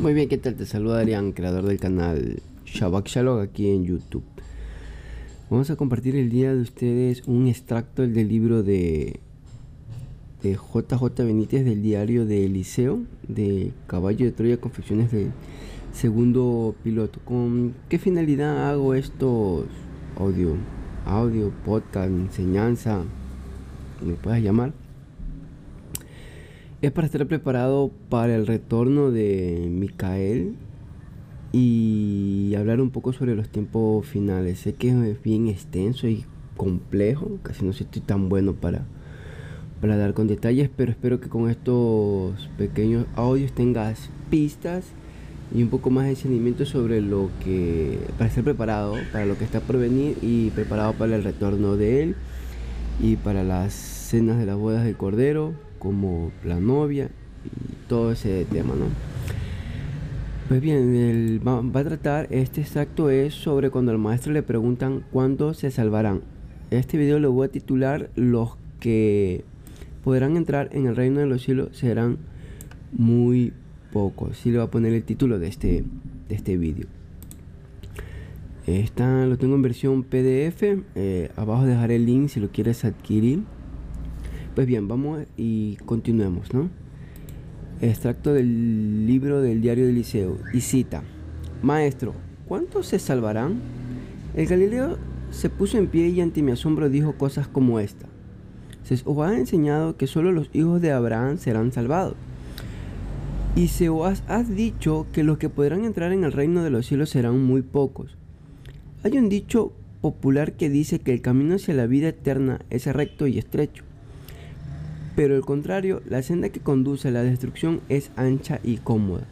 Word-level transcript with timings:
Muy 0.00 0.14
bien, 0.14 0.30
¿qué 0.30 0.38
tal? 0.38 0.54
Te 0.54 0.64
saluda 0.64 1.00
Adrián, 1.00 1.32
creador 1.32 1.66
del 1.66 1.78
canal 1.78 2.40
Shabak 2.64 3.06
Shalom 3.06 3.38
aquí 3.40 3.68
en 3.68 3.84
YouTube. 3.84 4.24
Vamos 5.50 5.68
a 5.68 5.76
compartir 5.76 6.16
el 6.16 6.30
día 6.30 6.54
de 6.54 6.62
ustedes 6.62 7.22
un 7.26 7.48
extracto 7.48 8.00
del 8.08 8.26
libro 8.26 8.62
de, 8.62 9.20
de 10.42 10.54
JJ 10.54 11.02
Benítez 11.18 11.66
del 11.66 11.82
diario 11.82 12.24
de 12.24 12.46
Eliseo, 12.46 13.02
de 13.28 13.74
Caballo 13.88 14.24
de 14.24 14.32
Troya, 14.32 14.58
Confecciones 14.58 15.12
del 15.12 15.32
segundo 15.92 16.74
piloto. 16.82 17.20
¿Con 17.26 17.74
qué 17.90 17.98
finalidad 17.98 18.70
hago 18.70 18.94
estos 18.94 19.66
audio, 20.16 20.56
audio, 21.04 21.52
podcast, 21.66 22.08
enseñanza, 22.08 23.02
me 24.02 24.14
puedas 24.14 24.40
llamar? 24.40 24.72
Es 26.82 26.92
para 26.92 27.06
estar 27.06 27.26
preparado 27.26 27.90
para 28.08 28.34
el 28.34 28.46
retorno 28.46 29.10
de 29.10 29.68
Micael 29.70 30.54
y 31.52 32.54
hablar 32.56 32.80
un 32.80 32.90
poco 32.90 33.12
sobre 33.12 33.34
los 33.34 33.50
tiempos 33.50 34.06
finales. 34.06 34.60
Sé 34.60 34.72
que 34.72 34.88
es 34.88 35.22
bien 35.22 35.48
extenso 35.48 36.08
y 36.08 36.24
complejo, 36.56 37.38
casi 37.42 37.64
no 37.64 37.72
estoy 37.72 38.00
tan 38.00 38.30
bueno 38.30 38.54
para, 38.54 38.84
para 39.82 39.98
dar 39.98 40.14
con 40.14 40.26
detalles, 40.26 40.70
pero 40.74 40.90
espero 40.90 41.20
que 41.20 41.28
con 41.28 41.50
estos 41.50 42.48
pequeños 42.56 43.04
audios 43.14 43.52
tengas 43.52 44.08
pistas 44.30 44.86
y 45.54 45.62
un 45.62 45.68
poco 45.68 45.90
más 45.90 46.04
de 46.04 46.10
discernimiento 46.10 46.64
sobre 46.64 47.02
lo 47.02 47.28
que, 47.44 47.98
para 48.16 48.28
estar 48.28 48.44
preparado 48.44 48.94
para 49.12 49.26
lo 49.26 49.36
que 49.36 49.44
está 49.44 49.60
por 49.60 49.76
venir 49.76 50.16
y 50.22 50.48
preparado 50.50 50.94
para 50.94 51.16
el 51.16 51.24
retorno 51.24 51.76
de 51.76 52.04
él 52.04 52.16
y 53.02 53.16
para 53.16 53.44
las 53.44 53.74
cenas 53.74 54.38
de 54.38 54.46
las 54.46 54.56
bodas 54.56 54.84
del 54.84 54.96
Cordero 54.96 55.52
como 55.80 56.30
la 56.44 56.60
novia 56.60 57.10
y 57.44 57.88
todo 57.88 58.12
ese 58.12 58.44
tema, 58.44 58.76
¿no? 58.76 58.84
Pues 60.48 60.60
bien, 60.60 60.94
el, 60.94 61.40
va, 61.46 61.58
a 61.58 61.84
tratar, 61.84 62.28
este 62.30 62.60
extracto 62.60 63.10
es 63.10 63.34
sobre 63.34 63.70
cuando 63.70 63.90
al 63.90 63.98
maestro 63.98 64.32
le 64.32 64.42
preguntan 64.42 65.04
cuándo 65.10 65.54
se 65.54 65.70
salvarán. 65.72 66.22
Este 66.70 66.98
video 66.98 67.18
lo 67.18 67.32
voy 67.32 67.46
a 67.46 67.50
titular 67.50 68.10
Los 68.14 68.56
que 68.78 69.44
podrán 70.04 70.36
entrar 70.36 70.68
en 70.72 70.86
el 70.86 70.96
reino 70.96 71.20
de 71.20 71.26
los 71.26 71.42
cielos 71.42 71.76
serán 71.76 72.18
muy 72.92 73.52
pocos. 73.92 74.36
Sí 74.38 74.50
le 74.50 74.58
voy 74.58 74.66
a 74.66 74.70
poner 74.70 74.92
el 74.92 75.04
título 75.04 75.38
de 75.38 75.48
este, 75.48 75.84
de 76.28 76.34
este 76.34 76.56
video. 76.56 76.86
Esta 78.66 79.26
lo 79.26 79.38
tengo 79.38 79.54
en 79.54 79.62
versión 79.62 80.02
PDF. 80.02 80.62
Eh, 80.94 81.30
abajo 81.36 81.64
dejaré 81.64 81.96
el 81.96 82.06
link 82.06 82.28
si 82.28 82.40
lo 82.40 82.48
quieres 82.48 82.84
adquirir. 82.84 83.42
Pues 84.54 84.66
bien, 84.66 84.88
vamos 84.88 85.20
y 85.36 85.76
continuemos, 85.86 86.52
¿no? 86.52 86.70
Extracto 87.80 88.32
del 88.32 89.06
libro 89.06 89.40
del 89.40 89.60
diario 89.60 89.86
del 89.86 89.94
liceo 89.94 90.38
y 90.52 90.60
cita, 90.60 91.04
Maestro, 91.62 92.14
¿cuántos 92.48 92.88
se 92.88 92.98
salvarán? 92.98 93.60
El 94.34 94.46
Galileo 94.46 94.98
se 95.30 95.50
puso 95.50 95.78
en 95.78 95.86
pie 95.86 96.08
y 96.08 96.20
ante 96.20 96.42
mi 96.42 96.50
asombro 96.50 96.90
dijo 96.90 97.12
cosas 97.12 97.46
como 97.46 97.78
esta. 97.78 98.06
Se 98.82 99.00
os 99.04 99.18
ha 99.18 99.38
enseñado 99.38 99.96
que 99.96 100.08
solo 100.08 100.32
los 100.32 100.50
hijos 100.52 100.82
de 100.82 100.90
Abraham 100.90 101.38
serán 101.38 101.70
salvados. 101.70 102.16
Y 103.54 103.68
se 103.68 103.88
os 103.88 104.24
ha 104.26 104.42
dicho 104.42 105.06
que 105.12 105.22
los 105.22 105.38
que 105.38 105.48
podrán 105.48 105.84
entrar 105.84 106.12
en 106.12 106.24
el 106.24 106.32
reino 106.32 106.64
de 106.64 106.70
los 106.70 106.86
cielos 106.86 107.10
serán 107.10 107.40
muy 107.40 107.62
pocos. 107.62 108.16
Hay 109.04 109.16
un 109.16 109.28
dicho 109.28 109.72
popular 110.00 110.54
que 110.54 110.68
dice 110.68 110.98
que 110.98 111.12
el 111.12 111.22
camino 111.22 111.54
hacia 111.54 111.72
la 111.74 111.86
vida 111.86 112.08
eterna 112.08 112.60
es 112.68 112.86
recto 112.86 113.28
y 113.28 113.38
estrecho 113.38 113.84
pero 115.16 115.34
al 115.34 115.44
contrario, 115.44 116.02
la 116.06 116.22
senda 116.22 116.50
que 116.50 116.60
conduce 116.60 117.08
a 117.08 117.10
la 117.10 117.22
destrucción 117.22 117.80
es 117.88 118.10
ancha 118.16 118.60
y 118.62 118.78
cómoda. 118.78 119.26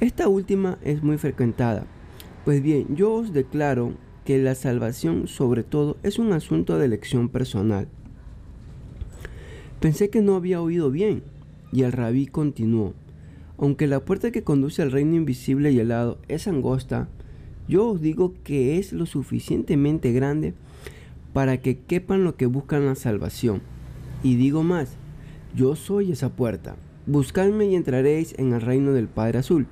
Esta 0.00 0.28
última 0.28 0.78
es 0.82 1.02
muy 1.02 1.18
frecuentada. 1.18 1.86
Pues 2.44 2.62
bien, 2.62 2.96
yo 2.96 3.12
os 3.12 3.32
declaro 3.32 3.92
que 4.24 4.38
la 4.38 4.54
salvación 4.54 5.28
sobre 5.28 5.62
todo 5.62 5.98
es 6.02 6.18
un 6.18 6.32
asunto 6.32 6.78
de 6.78 6.86
elección 6.86 7.28
personal. 7.28 7.88
Pensé 9.80 10.10
que 10.10 10.22
no 10.22 10.36
había 10.36 10.60
oído 10.60 10.90
bien, 10.90 11.22
y 11.72 11.82
el 11.82 11.92
rabí 11.92 12.26
continuó. 12.26 12.94
Aunque 13.58 13.86
la 13.86 14.04
puerta 14.04 14.30
que 14.30 14.42
conduce 14.42 14.82
al 14.82 14.90
reino 14.90 15.16
invisible 15.16 15.70
y 15.70 15.78
helado 15.78 16.18
es 16.28 16.48
angosta, 16.48 17.08
yo 17.68 17.88
os 17.88 18.00
digo 18.00 18.34
que 18.42 18.78
es 18.78 18.92
lo 18.92 19.06
suficientemente 19.06 20.12
grande 20.12 20.54
para 21.32 21.60
que 21.60 21.78
quepan 21.78 22.24
lo 22.24 22.36
que 22.36 22.46
buscan 22.46 22.86
la 22.86 22.94
salvación. 22.94 23.62
Y 24.22 24.36
digo 24.36 24.62
más, 24.62 24.96
yo 25.54 25.76
soy 25.76 26.12
esa 26.12 26.30
puerta. 26.30 26.76
Buscadme 27.06 27.66
y 27.66 27.74
entraréis 27.74 28.34
en 28.38 28.52
el 28.52 28.60
reino 28.60 28.92
del 28.92 29.08
Padre 29.08 29.38
Azul. 29.38 29.66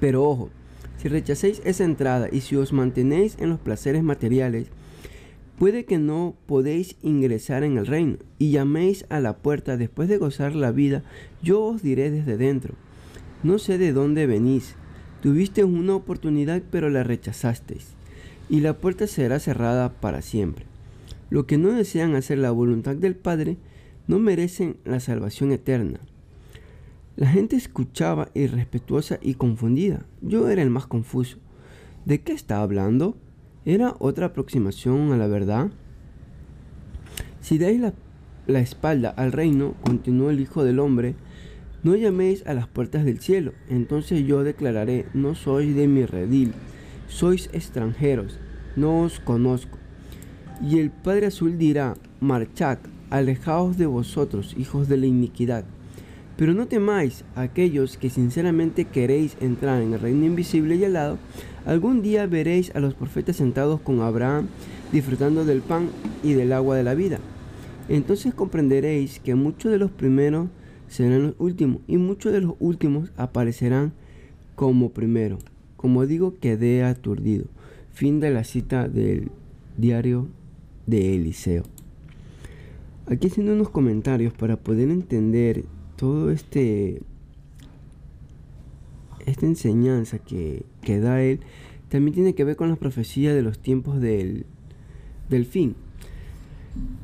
Pero 0.00 0.24
ojo, 0.24 0.50
si 0.98 1.08
rechacéis 1.08 1.62
esa 1.64 1.84
entrada 1.84 2.28
y 2.30 2.40
si 2.40 2.56
os 2.56 2.72
mantenéis 2.72 3.36
en 3.38 3.50
los 3.50 3.60
placeres 3.60 4.02
materiales, 4.02 4.68
puede 5.58 5.84
que 5.84 5.98
no 5.98 6.34
podéis 6.46 6.96
ingresar 7.02 7.62
en 7.62 7.78
el 7.78 7.86
reino 7.86 8.18
y 8.38 8.50
llaméis 8.50 9.06
a 9.08 9.20
la 9.20 9.36
puerta 9.38 9.76
después 9.76 10.08
de 10.08 10.18
gozar 10.18 10.54
la 10.54 10.72
vida, 10.72 11.02
yo 11.42 11.64
os 11.64 11.82
diré 11.82 12.10
desde 12.10 12.36
dentro. 12.36 12.74
No 13.42 13.58
sé 13.58 13.78
de 13.78 13.92
dónde 13.92 14.26
venís. 14.26 14.74
Tuviste 15.22 15.64
una 15.64 15.94
oportunidad 15.94 16.62
pero 16.70 16.90
la 16.90 17.02
rechazasteis 17.02 17.96
y 18.48 18.60
la 18.60 18.74
puerta 18.74 19.06
será 19.06 19.38
cerrada 19.38 19.92
para 19.92 20.22
siempre. 20.22 20.66
Lo 21.30 21.46
que 21.46 21.58
no 21.58 21.72
desean 21.72 22.14
hacer 22.14 22.38
la 22.38 22.50
voluntad 22.50 22.94
del 22.96 23.16
Padre, 23.16 23.56
no 24.06 24.18
merecen 24.18 24.76
la 24.84 25.00
salvación 25.00 25.52
eterna. 25.52 26.00
La 27.16 27.28
gente 27.28 27.56
escuchaba 27.56 28.28
irrespetuosa 28.34 29.18
y 29.22 29.34
confundida. 29.34 30.04
Yo 30.20 30.48
era 30.48 30.62
el 30.62 30.70
más 30.70 30.86
confuso. 30.86 31.38
¿De 32.04 32.20
qué 32.20 32.32
está 32.32 32.60
hablando? 32.60 33.16
¿Era 33.64 33.96
otra 33.98 34.26
aproximación 34.26 35.12
a 35.12 35.16
la 35.16 35.26
verdad? 35.26 35.70
Si 37.40 37.58
dais 37.58 37.80
la, 37.80 37.94
la 38.46 38.60
espalda 38.60 39.10
al 39.10 39.32
reino, 39.32 39.74
continuó 39.82 40.30
el 40.30 40.40
Hijo 40.40 40.62
del 40.62 40.78
Hombre, 40.78 41.14
no 41.82 41.94
llaméis 41.96 42.46
a 42.46 42.54
las 42.54 42.68
puertas 42.68 43.04
del 43.04 43.20
cielo. 43.20 43.52
Entonces 43.68 44.26
yo 44.26 44.44
declararé, 44.44 45.06
no 45.14 45.34
sois 45.34 45.74
de 45.74 45.88
mi 45.88 46.04
redil, 46.04 46.52
sois 47.08 47.48
extranjeros, 47.52 48.38
no 48.76 49.02
os 49.02 49.20
conozco. 49.20 49.78
Y 50.62 50.78
el 50.80 50.90
Padre 50.90 51.26
Azul 51.26 51.58
dirá, 51.58 51.94
marchad, 52.20 52.78
Alejaos 53.10 53.78
de 53.78 53.86
vosotros, 53.86 54.54
hijos 54.58 54.88
de 54.88 54.96
la 54.96 55.06
iniquidad. 55.06 55.64
Pero 56.36 56.54
no 56.54 56.66
temáis 56.66 57.24
aquellos 57.34 57.96
que 57.96 58.10
sinceramente 58.10 58.84
queréis 58.84 59.36
entrar 59.40 59.80
en 59.80 59.94
el 59.94 60.00
reino 60.00 60.26
invisible 60.26 60.74
y 60.74 60.84
helado. 60.84 61.18
Algún 61.64 62.02
día 62.02 62.26
veréis 62.26 62.74
a 62.74 62.80
los 62.80 62.94
profetas 62.94 63.36
sentados 63.36 63.80
con 63.80 64.00
Abraham, 64.00 64.48
disfrutando 64.92 65.44
del 65.44 65.62
pan 65.62 65.88
y 66.22 66.32
del 66.34 66.52
agua 66.52 66.76
de 66.76 66.82
la 66.82 66.94
vida. 66.94 67.20
Entonces 67.88 68.34
comprenderéis 68.34 69.20
que 69.20 69.34
muchos 69.34 69.70
de 69.70 69.78
los 69.78 69.90
primeros 69.90 70.48
serán 70.88 71.22
los 71.22 71.34
últimos 71.38 71.82
y 71.86 71.96
muchos 71.96 72.32
de 72.32 72.40
los 72.40 72.54
últimos 72.58 73.12
aparecerán 73.16 73.92
como 74.56 74.90
primero. 74.90 75.38
Como 75.76 76.06
digo, 76.06 76.34
quedé 76.40 76.82
aturdido. 76.82 77.44
Fin 77.92 78.18
de 78.18 78.30
la 78.30 78.44
cita 78.44 78.88
del 78.88 79.30
diario 79.76 80.28
de 80.86 81.14
Eliseo. 81.14 81.62
Aquí 83.08 83.28
haciendo 83.28 83.52
unos 83.52 83.70
comentarios 83.70 84.32
para 84.32 84.56
poder 84.56 84.90
entender 84.90 85.64
todo 85.96 86.30
este 86.30 87.02
esta 89.26 89.46
enseñanza 89.46 90.18
que, 90.18 90.64
que 90.82 91.00
da 91.00 91.20
él 91.20 91.40
también 91.88 92.14
tiene 92.14 92.34
que 92.34 92.44
ver 92.44 92.56
con 92.56 92.68
las 92.68 92.78
profecías 92.78 93.34
de 93.34 93.42
los 93.42 93.58
tiempos 93.58 94.00
del, 94.00 94.44
del 95.28 95.46
fin. 95.46 95.74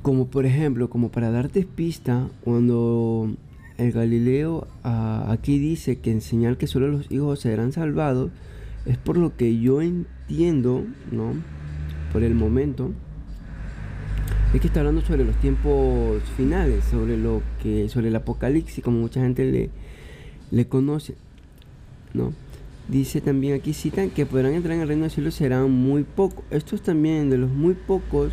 Como 0.03 0.27
por 0.27 0.45
ejemplo, 0.45 0.91
como 0.91 1.11
para 1.11 1.31
darte 1.31 1.65
pista, 1.65 2.29
cuando 2.43 3.31
el 3.79 3.93
Galileo 3.93 4.67
ah, 4.83 5.27
aquí 5.29 5.59
dice 5.59 5.99
que 5.99 6.11
enseñar 6.11 6.59
que 6.59 6.67
solo 6.67 6.89
los 6.89 7.11
hijos 7.11 7.41
serán 7.41 7.73
salvados, 7.73 8.31
es 8.87 8.99
por 8.99 9.17
lo 9.17 9.37
que 9.37 9.61
yo 9.61 9.81
entiendo, 9.81 10.85
¿no? 11.11 11.35
Por 12.13 12.25
el 12.25 12.35
momento, 12.35 12.91
es 14.55 14.61
que 14.61 14.67
está 14.67 14.81
hablando 14.81 15.01
sobre 15.01 15.25
los 15.25 15.37
tiempos 15.37 16.23
finales, 16.37 16.85
sobre 16.85 17.17
lo 17.17 17.43
que, 17.63 17.89
sobre 17.89 18.09
el 18.09 18.17
apocalipsis, 18.17 18.85
como 18.85 18.99
mucha 18.99 19.21
gente 19.21 19.51
le, 19.51 19.71
le 20.51 20.67
conoce, 20.67 21.15
¿no? 22.13 22.33
Dice 22.89 23.21
también 23.21 23.55
aquí 23.55 23.73
citan 23.73 24.11
que 24.11 24.27
podrán 24.27 24.53
entrar 24.53 24.75
en 24.75 24.83
el 24.83 24.89
reino 24.89 25.03
del 25.03 25.11
cielo 25.11 25.31
serán 25.31 25.71
muy 25.71 26.03
pocos. 26.03 26.45
Estos 26.51 26.83
también 26.83 27.31
de 27.31 27.39
los 27.39 27.51
muy 27.51 27.75
pocos 27.75 28.33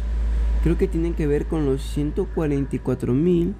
creo 0.63 0.77
que 0.77 0.87
tienen 0.87 1.13
que 1.13 1.27
ver 1.27 1.45
con 1.45 1.65
los 1.65 1.81
144 1.83 3.13
mil 3.13 3.53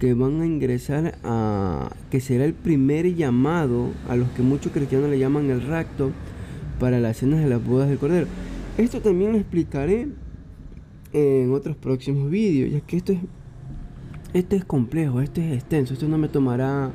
que 0.00 0.14
van 0.14 0.40
a 0.40 0.46
ingresar 0.46 1.16
a 1.22 1.90
que 2.10 2.20
será 2.20 2.44
el 2.44 2.54
primer 2.54 3.14
llamado 3.14 3.90
a 4.08 4.16
los 4.16 4.28
que 4.30 4.42
muchos 4.42 4.72
cristianos 4.72 5.10
le 5.10 5.18
llaman 5.20 5.50
el 5.50 5.62
rapto 5.62 6.10
para 6.80 6.98
las 6.98 7.18
cenas 7.18 7.40
de 7.40 7.48
las 7.48 7.64
bodas 7.64 7.88
del 7.88 7.98
cordero. 7.98 8.26
Esto 8.78 9.00
también 9.00 9.30
lo 9.30 9.38
explicaré 9.38 10.08
en 11.12 11.52
otros 11.52 11.76
próximos 11.76 12.30
vídeos, 12.30 12.72
ya 12.72 12.80
que 12.80 12.96
esto 12.96 13.12
es, 13.12 13.20
esto 14.34 14.56
es 14.56 14.64
complejo, 14.64 15.20
esto 15.20 15.40
es 15.40 15.52
extenso, 15.52 15.94
esto 15.94 16.08
no 16.08 16.18
me 16.18 16.28
tomará 16.28 16.90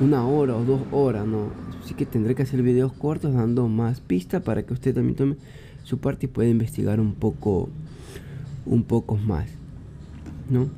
una 0.00 0.26
hora 0.26 0.56
o 0.56 0.64
dos 0.64 0.80
horas, 0.92 1.26
¿no? 1.26 1.50
Así 1.82 1.94
que 1.94 2.06
tendré 2.06 2.34
que 2.34 2.42
hacer 2.42 2.62
videos 2.62 2.92
cortos 2.92 3.34
dando 3.34 3.68
más 3.68 4.00
pistas 4.00 4.42
para 4.42 4.62
que 4.62 4.72
usted 4.72 4.94
también 4.94 5.16
tome 5.16 5.36
su 5.82 5.98
parte 5.98 6.26
y 6.26 6.28
pueda 6.28 6.48
investigar 6.48 7.00
un 7.00 7.14
poco, 7.14 7.68
un 8.66 8.84
poco 8.84 9.16
más, 9.16 9.48
¿no? 10.48 10.68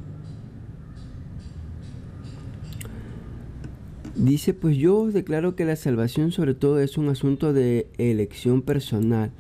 Dice, 4.16 4.54
pues 4.54 4.76
yo 4.76 5.10
declaro 5.10 5.56
que 5.56 5.64
la 5.64 5.74
salvación 5.74 6.30
sobre 6.30 6.54
todo 6.54 6.78
es 6.78 6.96
un 6.96 7.08
asunto 7.08 7.52
de 7.52 7.88
elección 7.98 8.62
personal. 8.62 9.32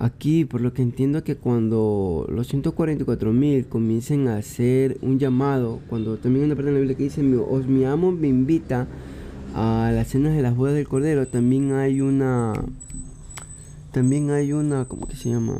Aquí, 0.00 0.44
por 0.44 0.60
lo 0.60 0.72
que 0.72 0.82
entiendo 0.82 1.24
que 1.24 1.34
cuando 1.34 2.24
los 2.30 2.46
144 2.46 3.32
mil 3.32 3.66
comiencen 3.66 4.28
a 4.28 4.36
hacer 4.36 4.96
un 5.02 5.18
llamado, 5.18 5.80
cuando 5.88 6.18
también 6.18 6.44
una 6.44 6.54
parte 6.54 6.68
en 6.68 6.74
la 6.74 6.80
Biblia 6.80 6.96
que 6.96 7.02
dice, 7.02 7.22
os 7.36 7.66
mi 7.66 7.84
amo 7.84 8.12
me 8.12 8.28
invita 8.28 8.86
a 9.54 9.90
las 9.92 10.06
cenas 10.06 10.36
de 10.36 10.42
las 10.42 10.54
bodas 10.54 10.74
del 10.74 10.86
Cordero, 10.86 11.26
también 11.26 11.72
hay 11.72 12.00
una, 12.00 12.52
también 13.90 14.30
hay 14.30 14.52
una, 14.52 14.84
¿cómo 14.84 15.08
que 15.08 15.16
se 15.16 15.30
llama? 15.30 15.58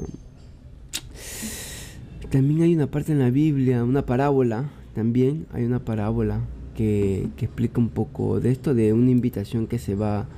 También 2.31 2.62
hay 2.62 2.75
una 2.75 2.87
parte 2.87 3.11
en 3.11 3.19
la 3.19 3.31
Biblia, 3.31 3.82
una 3.82 4.06
parábola, 4.06 4.70
también 4.94 5.46
hay 5.52 5.64
una 5.64 5.81
parábola 5.81 6.43
que, 6.76 7.29
explica 7.38 7.81
un 7.81 7.88
poco 7.88 8.38
de 8.38 8.52
esto, 8.52 8.73
de 8.75 8.93
una 8.93 9.11
invitación 9.11 9.67
que 9.67 9.81
se 9.81 9.96
va, 9.96 10.29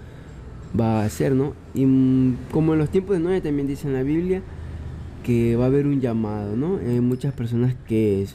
va 0.78 1.02
a 1.02 1.04
hacer, 1.04 1.34
¿no? 1.34 1.54
Y 1.74 1.86
mm, 1.86 2.36
como 2.50 2.74
en 2.74 2.78
los 2.78 2.90
tiempos 2.90 3.16
de 3.16 3.22
Noé 3.22 3.40
también 3.40 3.66
dice 3.66 3.88
en 3.88 3.94
la 3.94 4.02
Biblia 4.02 4.42
que 5.24 5.56
va 5.56 5.64
a 5.64 5.66
haber 5.66 5.86
un 5.86 6.00
llamado, 6.00 6.56
¿no? 6.56 6.78
Hay 6.78 7.00
muchas 7.00 7.34
personas 7.34 7.74
que 7.86 8.26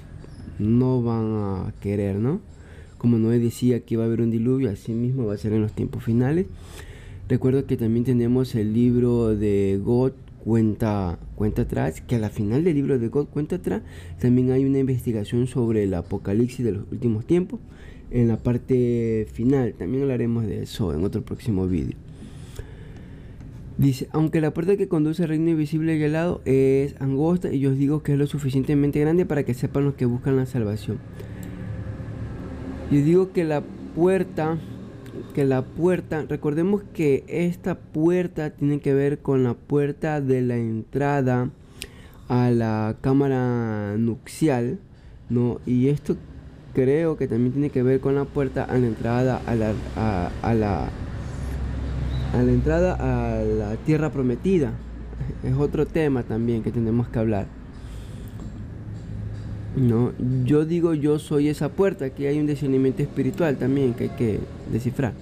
no 0.60 1.02
van 1.02 1.36
a 1.36 1.74
querer, 1.82 2.18
¿no? 2.18 2.42
Como 2.98 3.18
Noé 3.18 3.40
decía 3.40 3.82
que 3.82 3.96
iba 3.96 4.04
a 4.04 4.08
haber 4.08 4.22
un 4.22 4.32
diluvio, 4.32 4.70
así 4.70 4.94
mismo 4.94 5.26
va 5.26 5.34
a 5.34 5.38
ser 5.38 5.54
en 5.54 5.62
los 5.62 5.74
tiempos 5.74 6.04
finales. 6.04 6.48
Recuerdo 7.28 7.66
que 7.66 7.78
también 7.78 8.06
tenemos 8.06 8.56
el 8.56 8.74
libro 8.74 9.36
de 9.36 9.80
God 9.84 10.14
cuenta, 10.44 11.18
cuenta 11.36 11.64
atrás, 11.64 12.02
que 12.02 12.16
a 12.16 12.20
la 12.20 12.30
final 12.30 12.64
del 12.64 12.76
libro 12.76 13.00
de 13.00 13.08
God 13.08 13.28
cuenta 13.28 13.56
atrás, 13.58 13.82
también 14.20 14.52
hay 14.52 14.64
una 14.64 14.78
investigación 14.78 15.48
sobre 15.48 15.84
el 15.84 15.94
apocalipsis 15.96 16.64
de 16.64 16.74
los 16.74 16.84
últimos 16.92 17.26
tiempos 17.26 17.60
en 18.12 18.28
la 18.28 18.38
parte 18.38 19.28
final. 19.34 19.74
También 19.74 20.04
hablaremos 20.04 20.46
de 20.46 20.64
eso 20.64 20.94
en 20.94 21.04
otro 21.04 21.24
próximo 21.24 21.68
vídeo. 21.68 22.05
Dice, 23.78 24.08
aunque 24.12 24.40
la 24.40 24.54
puerta 24.54 24.78
que 24.78 24.88
conduce 24.88 25.24
al 25.24 25.30
reino 25.30 25.50
invisible 25.50 25.98
y 25.98 26.04
al 26.04 26.14
lado 26.14 26.42
es 26.46 26.96
angosta 27.02 27.52
y 27.52 27.60
yo 27.60 27.72
os 27.72 27.78
digo 27.78 28.04
que 28.04 28.14
es 28.14 28.18
lo 28.18 28.26
suficientemente 28.26 29.02
grande 29.02 29.26
para 29.26 29.44
que 29.44 29.54
sepan 29.54 29.84
los 29.84 29.96
que 29.96 30.06
buscan 30.06 30.38
la 30.38 30.46
salvación. 30.46 30.98
Yo 32.90 33.02
digo 33.02 33.32
que 33.34 33.44
la 33.44 33.64
puerta, 33.96 34.58
que 35.34 35.44
la 35.44 35.64
puerta, 35.64 36.26
recordemos 36.30 36.84
que 36.94 37.26
esta 37.28 37.80
puerta 37.80 38.52
tiene 38.52 38.80
que 38.80 38.94
ver 38.94 39.20
con 39.20 39.44
la 39.44 39.56
puerta 39.56 40.22
de 40.22 40.42
la 40.42 40.56
entrada 40.56 41.50
a 42.30 42.52
la 42.52 42.96
cámara 43.02 43.98
nupcial, 43.98 44.80
¿no? 45.30 45.60
Y 45.66 45.90
esto 45.90 46.16
creo 46.74 47.18
que 47.18 47.28
también 47.28 47.54
tiene 47.54 47.70
que 47.70 47.84
ver 47.84 48.00
con 48.00 48.16
la 48.16 48.26
puerta 48.26 48.64
a 48.64 48.78
la 48.78 48.88
entrada 48.88 49.42
a 49.46 49.56
la, 49.56 49.74
a, 49.96 50.54
la 50.54 50.90
a 52.36 52.44
la 52.44 52.52
entrada 52.52 52.96
a 53.00 53.44
la 53.44 53.76
tierra 53.78 54.12
prometida. 54.12 54.74
Es 55.44 55.56
otro 55.56 55.86
tema 55.86 56.24
también 56.24 56.64
que 56.64 56.72
tenemos 56.72 57.08
que 57.08 57.20
hablar. 57.20 57.48
No, 59.78 60.12
yo 60.46 60.66
digo 60.66 60.94
yo 60.94 61.20
soy 61.20 61.50
esa 61.50 61.70
puerta, 61.70 62.06
aquí 62.06 62.26
hay 62.26 62.40
un 62.40 62.48
discernimiento 62.48 63.04
espiritual 63.04 63.58
también 63.58 63.94
que 63.94 64.06
hay 64.06 64.10
que 64.12 64.40
descifrar. 64.72 65.14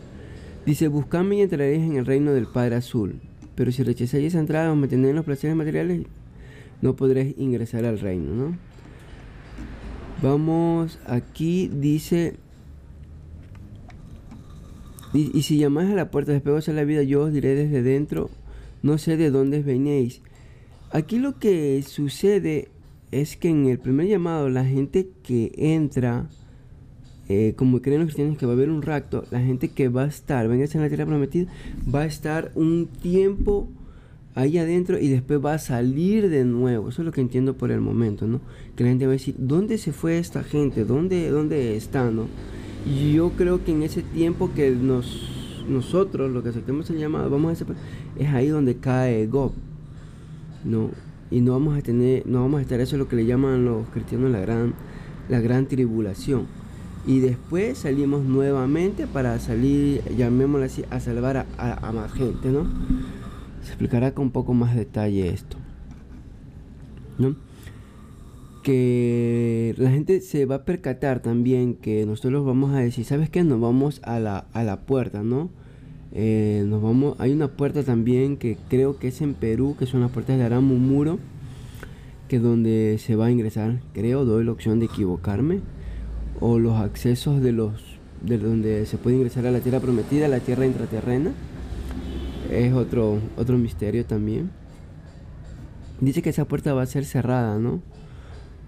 Dice, 0.65 0.87
buscadme 0.87 1.37
y 1.37 1.41
entraréis 1.41 1.83
en 1.83 1.97
el 1.97 2.05
reino 2.05 2.31
del 2.33 2.47
Padre 2.47 2.75
Azul. 2.75 3.19
Pero 3.55 3.71
si 3.71 3.83
rechazáis 3.83 4.25
esa 4.25 4.39
entrada 4.39 4.71
o 4.71 4.75
mantenéis 4.75 5.09
en 5.09 5.15
los 5.17 5.25
placeres 5.25 5.55
materiales, 5.55 6.05
no 6.81 6.95
podréis 6.95 7.35
ingresar 7.37 7.85
al 7.85 7.99
reino, 7.99 8.33
¿no? 8.33 8.57
Vamos, 10.21 10.99
aquí 11.05 11.67
dice... 11.67 12.37
Y, 15.13 15.43
si 15.43 15.57
llamáis 15.57 15.91
a 15.91 15.95
la 15.95 16.09
puerta, 16.09 16.31
despegaos 16.31 16.67
a 16.69 16.73
la 16.73 16.83
vida, 16.83 17.03
yo 17.03 17.23
os 17.23 17.33
diré 17.33 17.53
desde 17.53 17.83
dentro, 17.83 18.31
no 18.81 18.97
sé 18.97 19.15
de 19.15 19.29
dónde 19.29 19.61
venéis. 19.61 20.21
Aquí 20.91 21.19
lo 21.19 21.37
que 21.37 21.83
sucede 21.87 22.69
es 23.11 23.37
que 23.37 23.49
en 23.49 23.67
el 23.67 23.77
primer 23.77 24.07
llamado, 24.07 24.49
la 24.49 24.65
gente 24.65 25.09
que 25.21 25.51
entra, 25.55 26.29
eh, 27.29 27.53
como 27.55 27.81
creen 27.81 27.99
los 27.99 28.07
cristianos 28.07 28.39
que 28.39 28.47
va 28.47 28.53
a 28.53 28.55
haber 28.55 28.71
un 28.71 28.81
rapto, 28.81 29.23
la 29.29 29.39
gente 29.39 29.67
que 29.67 29.87
va 29.87 30.03
a 30.03 30.07
estar, 30.07 30.47
venga 30.47 30.65
en 30.65 30.81
la 30.81 30.87
tierra 30.87 31.05
prometida, 31.05 31.51
va 31.93 32.01
a 32.01 32.05
estar 32.05 32.51
un 32.55 32.87
tiempo 32.87 33.69
ahí 34.33 34.57
adentro 34.57 34.97
y 34.99 35.09
después 35.09 35.43
va 35.45 35.53
a 35.53 35.59
salir 35.59 36.29
de 36.29 36.43
nuevo. 36.43 36.89
Eso 36.89 37.03
es 37.03 37.05
lo 37.05 37.11
que 37.11 37.21
entiendo 37.21 37.55
por 37.55 37.71
el 37.71 37.81
momento, 37.81 38.25
¿no? 38.25 38.41
Que 38.75 38.83
la 38.83 38.89
gente 38.89 39.05
va 39.05 39.11
a 39.11 39.13
decir, 39.13 39.35
¿dónde 39.37 39.77
se 39.77 39.93
fue 39.93 40.17
esta 40.17 40.43
gente? 40.43 40.85
¿Dónde, 40.85 41.29
dónde 41.29 41.75
está, 41.75 42.09
no? 42.09 42.27
Yo 43.13 43.31
creo 43.31 43.63
que 43.63 43.71
en 43.71 43.83
ese 43.83 44.01
tiempo 44.01 44.51
que 44.53 44.71
nos, 44.71 45.65
nosotros, 45.67 46.31
lo 46.31 46.43
que 46.43 46.49
aceptemos 46.49 46.89
el 46.89 46.97
llamado, 46.97 47.29
vamos 47.29 47.61
a 47.61 47.65
es 48.21 48.29
ahí 48.29 48.47
donde 48.47 48.77
cae 48.77 49.25
Gob, 49.27 49.53
¿no? 50.65 50.89
Y 51.31 51.41
no 51.41 51.53
vamos 51.53 51.77
a 51.77 51.81
tener, 51.81 52.27
no 52.27 52.41
vamos 52.41 52.59
a 52.59 52.61
estar, 52.61 52.79
eso 52.79 52.95
es 52.95 52.99
lo 52.99 53.07
que 53.07 53.15
le 53.15 53.25
llaman 53.25 53.65
los 53.65 53.87
cristianos 53.89 54.31
la 54.31 54.39
gran, 54.39 54.73
la 55.29 55.39
gran 55.39 55.67
tribulación. 55.67 56.45
Y 57.07 57.19
después 57.19 57.79
salimos 57.79 58.23
nuevamente 58.23 59.07
para 59.07 59.39
salir, 59.39 60.01
llamémoslo 60.15 60.65
así, 60.65 60.83
a 60.89 60.99
salvar 60.99 61.45
a 61.57 61.91
más 61.91 62.13
gente, 62.13 62.49
¿no? 62.49 62.67
se 63.63 63.69
explicará 63.69 64.13
con 64.13 64.25
un 64.25 64.31
poco 64.31 64.53
más 64.53 64.75
detalle 64.75 65.29
esto. 65.29 65.57
¿no? 67.17 67.35
Que 68.63 69.75
la 69.77 69.91
gente 69.91 70.21
se 70.21 70.45
va 70.45 70.55
a 70.55 70.65
percatar 70.65 71.19
también 71.19 71.75
que 71.75 72.05
nosotros 72.05 72.45
vamos 72.45 72.73
a 72.73 72.79
decir, 72.79 73.05
¿sabes 73.05 73.29
qué? 73.29 73.43
Nos 73.43 73.59
vamos 73.59 73.99
a 74.03 74.19
la, 74.19 74.47
a 74.53 74.63
la 74.63 74.81
puerta, 74.81 75.21
¿no? 75.21 75.49
Eh, 76.13 76.63
nos 76.65 76.81
vamos, 76.81 77.15
hay 77.19 77.33
una 77.33 77.49
puerta 77.49 77.83
también 77.83 78.37
que 78.37 78.57
creo 78.69 78.97
que 78.97 79.09
es 79.09 79.21
en 79.21 79.33
Perú, 79.33 79.75
que 79.77 79.85
son 79.85 80.01
las 80.01 80.11
puertas 80.11 80.37
de 80.37 80.43
Aramumuro, 80.43 81.19
que 82.29 82.37
es 82.37 82.41
donde 82.41 82.97
se 82.99 83.15
va 83.15 83.25
a 83.25 83.31
ingresar, 83.31 83.81
creo, 83.93 84.23
doy 84.23 84.45
la 84.45 84.51
opción 84.51 84.79
de 84.79 84.85
equivocarme, 84.85 85.59
o 86.39 86.59
los 86.59 86.79
accesos 86.79 87.41
de 87.41 87.51
los, 87.51 87.99
de 88.21 88.37
donde 88.37 88.85
se 88.85 88.97
puede 88.97 89.17
ingresar 89.17 89.45
a 89.45 89.51
la 89.51 89.59
tierra 89.59 89.79
prometida, 89.79 90.27
a 90.27 90.29
la 90.29 90.39
tierra 90.39 90.65
intraterrena 90.65 91.31
es 92.53 92.73
otro, 92.73 93.19
otro 93.37 93.57
misterio 93.57 94.05
también. 94.05 94.51
Dice 95.99 96.21
que 96.21 96.29
esa 96.29 96.45
puerta 96.45 96.73
va 96.73 96.83
a 96.83 96.87
ser 96.87 97.05
cerrada, 97.05 97.57
¿no? 97.57 97.81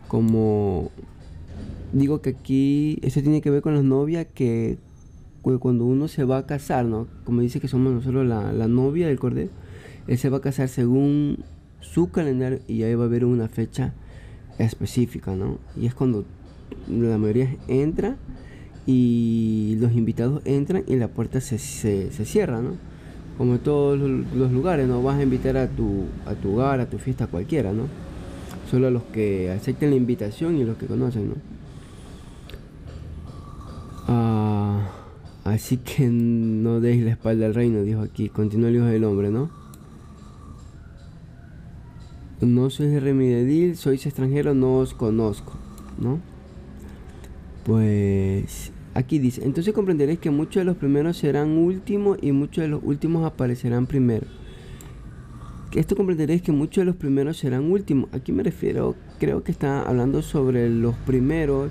Como 0.08 0.92
digo 1.94 2.22
que 2.22 2.32
aquí 2.32 3.00
eso 3.02 3.22
tiene 3.22 3.42
que 3.42 3.50
ver 3.50 3.62
con 3.62 3.76
las 3.76 3.84
novias 3.84 4.28
que 4.34 4.78
cuando 5.60 5.86
uno 5.86 6.08
se 6.08 6.24
va 6.24 6.40
a 6.40 6.46
casar, 6.46 6.86
¿no? 6.86 7.08
Como 7.24 7.42
dice 7.42 7.60
que 7.60 7.68
somos 7.68 7.94
nosotros 7.94 8.26
la, 8.26 8.52
la 8.52 8.68
novia 8.68 9.08
del 9.08 9.20
cordero, 9.20 9.52
él 10.08 10.18
se 10.18 10.30
va 10.30 10.38
a 10.38 10.42
casar 10.42 10.70
según 10.70 11.44
su 11.82 12.10
calendario 12.10 12.60
y 12.68 12.82
ahí 12.84 12.96
va 12.96 13.04
a 13.04 13.08
haber 13.08 13.26
una 13.26 13.48
fecha 13.48 13.94
específica, 14.58 15.36
¿no? 15.36 15.60
Y 15.80 15.86
es 15.86 15.94
cuando 15.94 16.26
la 16.90 17.18
mayoría 17.18 17.56
entra 17.68 18.18
y 18.88 19.78
los 19.80 19.94
invitados 19.94 20.42
entran 20.46 20.84
y 20.88 20.96
la 20.96 21.08
puerta 21.08 21.42
se, 21.42 21.58
se, 21.58 22.26
cierra, 22.26 22.62
¿no? 22.62 22.74
como 23.38 23.54
en 23.54 23.60
todos 23.60 24.00
los 24.00 24.52
lugares, 24.52 24.88
no 24.88 25.04
vas 25.04 25.20
a 25.20 25.24
invitar 25.24 25.58
a 25.58 25.68
tu, 25.68 26.06
a 26.26 26.36
tu 26.36 26.54
hogar, 26.54 26.80
a 26.80 26.90
tu 26.90 26.98
fiesta 26.98 27.28
cualquiera, 27.28 27.74
¿no? 27.74 27.84
Solo 28.70 28.90
los 28.90 29.04
que 29.04 29.52
acepten 29.52 29.92
la 29.92 29.96
invitación 29.96 30.58
y 30.58 30.64
los 30.64 30.78
que 30.78 30.88
conocen, 30.88 31.30
¿no? 31.30 31.36
Ah, 34.08 34.92
así 35.44 35.78
que 35.78 36.08
no 36.08 36.80
deis 36.80 37.04
la 37.04 37.12
espalda 37.12 37.46
al 37.46 37.54
reino, 37.54 37.82
dijo 37.84 38.02
aquí. 38.02 38.30
Continúa 38.30 38.70
el 38.70 38.76
Hijo 38.76 38.86
del 38.86 39.04
Hombre, 39.04 39.30
¿no? 39.30 39.50
No 42.42 42.70
sois 42.70 42.92
de 42.92 43.00
Remedil, 43.00 43.78
sois 43.78 44.06
extranjero, 44.06 44.54
no 44.54 44.78
os 44.78 44.94
conozco, 44.94 45.54
¿no? 45.98 46.20
Pues 47.64 48.72
Aquí 48.96 49.20
dice, 49.20 49.44
entonces 49.44 49.74
comprenderéis 49.74 50.20
que 50.20 50.30
muchos 50.30 50.62
de 50.62 50.64
los 50.64 50.78
primeros 50.78 51.18
serán 51.18 51.58
últimos 51.58 52.18
y 52.22 52.32
muchos 52.32 52.62
de 52.62 52.70
los 52.70 52.82
últimos 52.82 53.26
aparecerán 53.26 53.88
primero. 53.88 54.26
Esto 55.76 55.98
comprenderéis 55.98 56.42
que 56.42 56.54
muchos 56.54 56.82
de 56.82 56.86
los 56.86 56.96
primeros 56.96 57.38
serán 57.38 57.70
últimos. 57.70 58.10
Aquí 58.14 58.32
me 58.32 58.44
refiero, 58.44 58.96
creo 59.20 59.44
que 59.44 59.52
está 59.52 59.82
hablando 59.82 60.22
sobre 60.22 60.70
los 60.70 60.96
primeros. 60.96 61.70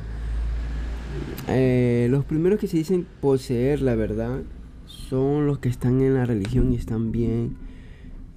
Eh, 1.48 2.08
los 2.10 2.24
primeros 2.26 2.58
que 2.58 2.66
se 2.66 2.76
dicen 2.76 3.06
poseer 3.22 3.80
la 3.80 3.94
verdad 3.94 4.42
son 4.86 5.46
los 5.46 5.58
que 5.58 5.70
están 5.70 6.02
en 6.02 6.14
la 6.14 6.26
religión 6.26 6.72
y 6.72 6.76
están 6.76 7.12
bien 7.12 7.56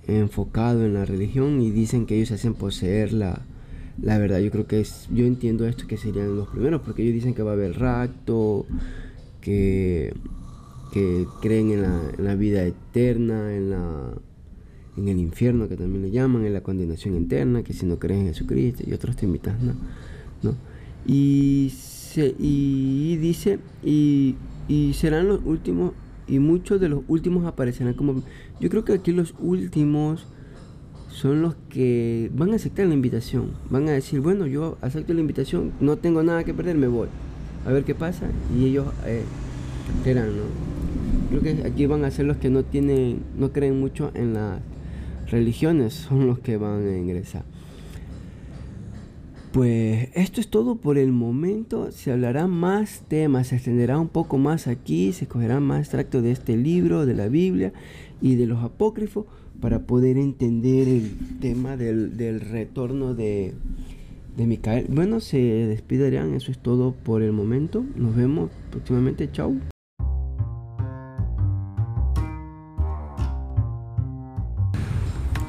enfocados 0.08 0.84
en 0.84 0.94
la 0.94 1.06
religión 1.06 1.62
y 1.62 1.72
dicen 1.72 2.06
que 2.06 2.16
ellos 2.16 2.32
hacen 2.32 2.54
poseer 2.54 3.12
la, 3.12 3.42
verdad 3.98 4.40
yo 4.40 4.52
creo 4.52 4.68
que 4.68 4.80
es 4.80 5.08
yo 5.12 5.26
entiendo 5.26 5.68
esto 5.68 5.88
que 5.88 5.98
serían 5.98 6.38
los 6.38 6.48
primeros 6.48 6.82
porque 6.82 7.02
ellos 7.02 7.16
dicen 7.16 7.34
que 7.34 7.44
va 7.44 7.52
a 7.52 7.56
haber 7.56 7.80
rapto 7.80 8.66
que 9.42 10.14
creen 11.42 11.72
en 11.72 12.24
la, 12.24 12.36
vida 12.36 12.64
eterna, 12.64 13.56
en, 13.56 13.70
la, 13.70 14.14
en 14.98 15.08
el 15.08 15.20
infierno, 15.20 15.70
que 15.70 15.78
también 15.78 16.02
le 16.02 16.12
llaman, 16.12 16.46
en 16.46 16.54
la 16.54 16.62
condenación 16.62 17.16
eterna, 17.16 17.64
que 17.64 17.74
si 17.74 17.86
no 17.86 18.00
creen 18.00 18.22
en 18.22 18.28
Jesucristo 18.28 18.84
y 18.86 18.94
otros 18.94 19.16
temitas, 19.16 19.62
¿no? 19.62 19.74
¿no? 20.44 20.56
Y, 21.06 21.72
se, 21.78 22.36
y 22.40 23.16
dice, 23.18 23.60
y, 23.84 24.36
y 24.68 24.94
serán 24.94 25.28
los 25.28 25.42
últimos, 25.46 25.94
y 26.28 26.40
muchos 26.40 26.82
de 26.82 26.90
los 26.90 27.04
últimos 27.08 27.46
aparecerán 27.46 27.94
como... 27.94 28.24
Yo 28.60 28.70
creo 28.70 28.84
que 28.84 28.94
aquí 28.94 29.12
los 29.12 29.34
últimos 29.40 30.26
son 31.10 31.42
los 31.42 31.56
que 31.70 32.30
van 32.36 32.52
a 32.52 32.56
aceptar 32.56 32.86
la 32.88 32.94
invitación, 32.94 33.52
van 33.70 33.88
a 33.88 33.92
decir, 33.92 34.20
bueno, 34.20 34.46
yo 34.46 34.78
acepto 34.82 35.14
la 35.14 35.22
invitación, 35.22 35.72
no 35.80 35.98
tengo 35.98 36.22
nada 36.22 36.44
que 36.44 36.54
perder, 36.54 36.76
me 36.76 36.88
voy, 36.88 37.08
a 37.66 37.72
ver 37.72 37.84
qué 37.86 37.96
pasa, 37.96 38.28
y 38.56 38.66
ellos 38.66 38.88
eh, 39.06 39.24
¿no? 40.06 41.40
creo 41.40 41.42
que 41.42 41.68
aquí 41.68 41.86
van 41.86 42.06
a 42.06 42.12
ser 42.12 42.26
los 42.26 42.38
que 42.38 42.50
no 42.50 42.64
tienen, 42.64 43.24
no 43.38 43.52
creen 43.52 43.80
mucho 43.80 44.12
en 44.14 44.34
las 44.34 44.60
religiones, 45.32 45.94
son 45.94 46.28
los 46.28 46.40
que 46.40 46.58
van 46.58 46.88
a 46.88 46.98
ingresar. 46.98 47.44
Pues 49.52 50.10
esto 50.14 50.40
es 50.40 50.50
todo 50.50 50.76
por 50.76 50.98
el 50.98 51.12
momento. 51.12 51.92
Se 51.92 52.12
hablará 52.12 52.48
más 52.48 53.04
temas, 53.08 53.48
se 53.48 53.56
extenderá 53.56 53.98
un 53.98 54.10
poco 54.10 54.38
más 54.38 54.68
aquí, 54.68 55.14
se 55.14 55.28
cogerá 55.28 55.60
más 55.60 55.80
extracto 55.80 56.22
de 56.22 56.32
este 56.32 56.58
libro, 56.58 57.06
de 57.06 57.16
la 57.16 57.28
Biblia 57.28 57.74
y 58.22 58.36
de 58.36 58.46
los 58.46 58.64
apócrifos 58.64 59.26
para 59.60 59.80
poder 59.80 60.18
entender 60.18 60.88
el 60.88 61.40
tema 61.40 61.78
del, 61.78 62.40
retorno 62.42 63.16
de, 63.16 63.54
de 64.36 64.46
Micael. 64.46 64.86
Bueno, 64.90 65.20
se 65.20 65.40
despidirán, 65.40 66.34
eso 66.36 66.52
es 66.52 66.60
todo 66.60 66.94
por 66.94 67.24
el 67.24 67.32
momento. 67.32 67.84
Nos 67.96 68.16
vemos 68.16 68.52
próximamente, 68.70 69.32
chao. 69.32 69.56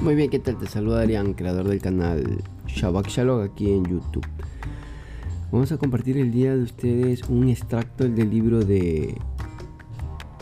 Muy 0.01 0.15
bien, 0.15 0.31
¿qué 0.31 0.39
tal? 0.39 0.57
Te 0.57 0.69
saluda 0.69 1.01
Adrián, 1.01 1.35
creador 1.35 1.67
del 1.67 1.81
canal 1.81 2.39
Shabak 2.69 3.09
Shalom 3.09 3.43
aquí 3.43 3.73
en 3.73 3.85
YouTube. 3.85 4.25
Vamos 5.51 5.73
a 5.73 5.77
compartir 5.77 6.17
el 6.19 6.31
día 6.31 6.55
de 6.55 6.63
ustedes 6.63 7.23
un 7.29 7.49
extracto 7.49 8.09
del 8.09 8.31
libro 8.31 8.65
de, 8.65 9.17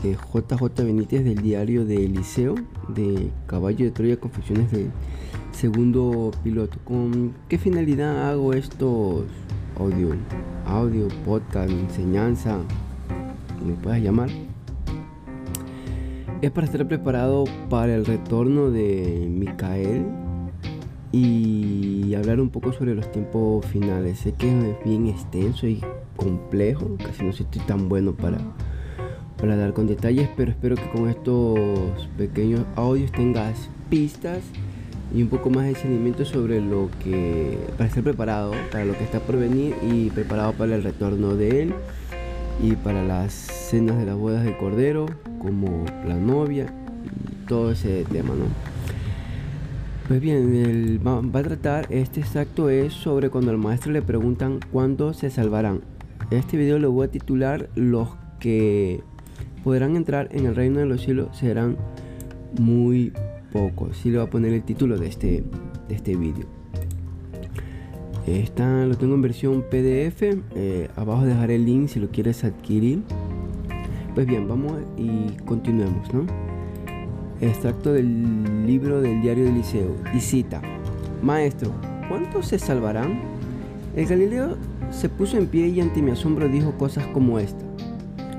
JJ 0.02 0.84
Benítez 0.84 1.25
del 1.25 1.40
diario 1.40 1.86
de 1.86 2.04
Eliseo 2.04 2.54
de 2.88 3.30
Caballo 3.46 3.86
de 3.86 3.92
Troya 3.92 4.20
Confecciones 4.20 4.70
del 4.70 4.90
segundo 5.52 6.32
piloto. 6.44 6.76
¿Con 6.84 7.32
qué 7.48 7.56
finalidad 7.56 8.28
hago 8.28 8.52
estos 8.52 9.25
audio, 9.78 10.10
audio, 10.66 11.08
podcast, 11.25 11.70
enseñanza? 11.70 12.58
Me 13.66 13.72
puedes 13.72 14.04
llamar 14.04 14.28
es 16.47 16.53
para 16.53 16.67
estar 16.67 16.87
preparado 16.87 17.45
para 17.69 17.97
el 17.97 18.07
retorno 18.07 18.71
de 18.71 19.26
Micael 19.29 20.07
y 21.11 22.15
hablar 22.15 22.41
un 22.41 22.50
poco 22.50 22.73
sobre 22.73 22.95
los 22.95 23.11
tiempos 23.11 23.67
finales. 23.67 24.21
Sé 24.21 24.33
que 24.33 24.49
es 24.49 24.85
bien 24.85 25.09
extenso 25.09 25.67
y 25.67 25.83
complejo, 26.17 26.97
casi 27.05 27.25
no 27.25 27.31
estoy 27.31 27.47
tan 27.67 27.88
bueno 27.88 28.12
para, 28.15 28.38
para 29.38 29.57
dar 29.57 29.73
con 29.73 29.88
detalles, 29.88 30.29
pero 30.37 30.53
espero 30.53 30.76
que 30.76 30.88
con 30.91 31.09
estos 31.09 32.09
pequeños 32.17 32.61
audios 32.76 33.11
tengas 33.11 33.69
pistas 33.91 34.45
y 35.12 35.23
un 35.23 35.29
poco 35.29 35.50
más 35.50 35.65
de 35.65 35.71
discernimiento 35.71 36.25
sobre 36.25 36.61
lo 36.61 36.91
que 37.03 37.59
para 37.76 37.88
estar 37.88 38.05
preparado 38.05 38.53
para 38.71 38.85
lo 38.85 38.97
que 38.97 39.03
está 39.03 39.19
por 39.19 39.37
venir 39.37 39.75
y 39.83 40.11
preparado 40.11 40.53
para 40.53 40.76
el 40.76 40.85
retorno 40.85 41.35
de 41.35 41.62
él 41.62 41.75
y 42.62 42.76
para 42.76 43.03
las 43.03 43.33
cenas 43.33 43.99
de 43.99 44.07
las 44.07 44.17
bodas 44.17 44.45
del 44.45 44.57
cordero, 44.57 45.07
como 45.38 45.85
la 46.07 46.16
novia 46.16 46.73
todo 47.47 47.73
ese 47.73 48.05
tema, 48.05 48.31
¿no? 48.35 48.45
Pues 50.09 50.21
bien, 50.21 51.00
va, 51.05 51.19
a 51.19 51.43
tratar, 51.43 51.87
este 51.90 52.21
exacto 52.21 52.71
es 52.71 52.93
sobre 52.93 53.28
cuando 53.28 53.50
al 53.50 53.59
maestro 53.59 53.90
le 53.90 54.02
preguntan 54.02 54.61
cuándo 54.71 55.12
se 55.12 55.31
salvarán. 55.31 55.81
Este 56.31 56.57
video 56.57 56.78
lo 56.78 56.90
voy 56.90 57.07
a 57.07 57.11
titular 57.11 57.69
Los 57.75 58.11
que 58.38 59.02
podrán 59.64 59.97
entrar 59.97 60.28
en 60.31 60.47
el 60.47 60.55
reino 60.55 60.78
de 60.78 60.87
los 60.87 61.02
cielos 61.02 61.37
serán 61.37 61.76
muy 62.61 63.12
pocos. 63.52 63.97
Sí 63.97 64.11
le 64.11 64.19
voy 64.19 64.26
a 64.28 64.31
poner 64.31 64.52
el 64.52 64.62
título 64.62 64.97
de 64.97 65.09
este, 65.09 65.45
de 65.88 65.95
este 65.95 66.14
video. 66.14 66.47
Esta 68.26 68.87
lo 68.87 68.97
tengo 68.97 69.14
en 69.14 69.23
versión 69.23 69.62
PDF. 69.62 70.23
Eh, 70.55 70.88
abajo 70.95 71.25
dejaré 71.25 71.57
el 71.57 71.64
link 71.64 71.88
si 71.88 71.99
lo 71.99 72.11
quieres 72.11 72.45
adquirir. 72.45 73.02
Pues 74.16 74.26
bien, 74.26 74.49
vamos 74.49 74.73
y 74.96 75.26
continuemos, 75.44 76.11
¿no? 76.14 76.25
Extracto 77.42 77.92
del 77.92 78.66
libro 78.66 79.02
del 79.02 79.20
diario 79.20 79.44
de 79.44 79.52
Liceo. 79.52 79.94
Y 80.14 80.20
cita: 80.20 80.62
Maestro, 81.23 81.70
¿cuántos 82.08 82.46
se 82.46 82.58
salvarán? 82.58 83.20
El 83.94 84.06
Galileo 84.06 84.56
se 84.90 85.11
puso 85.11 85.37
en 85.37 85.46
pie 85.49 85.68
y 85.68 85.82
ante 85.82 86.00
mi 86.00 86.12
asombro 86.12 86.49
dijo 86.49 86.73
cosas 86.78 87.06
como 87.08 87.38
esta. 87.38 87.62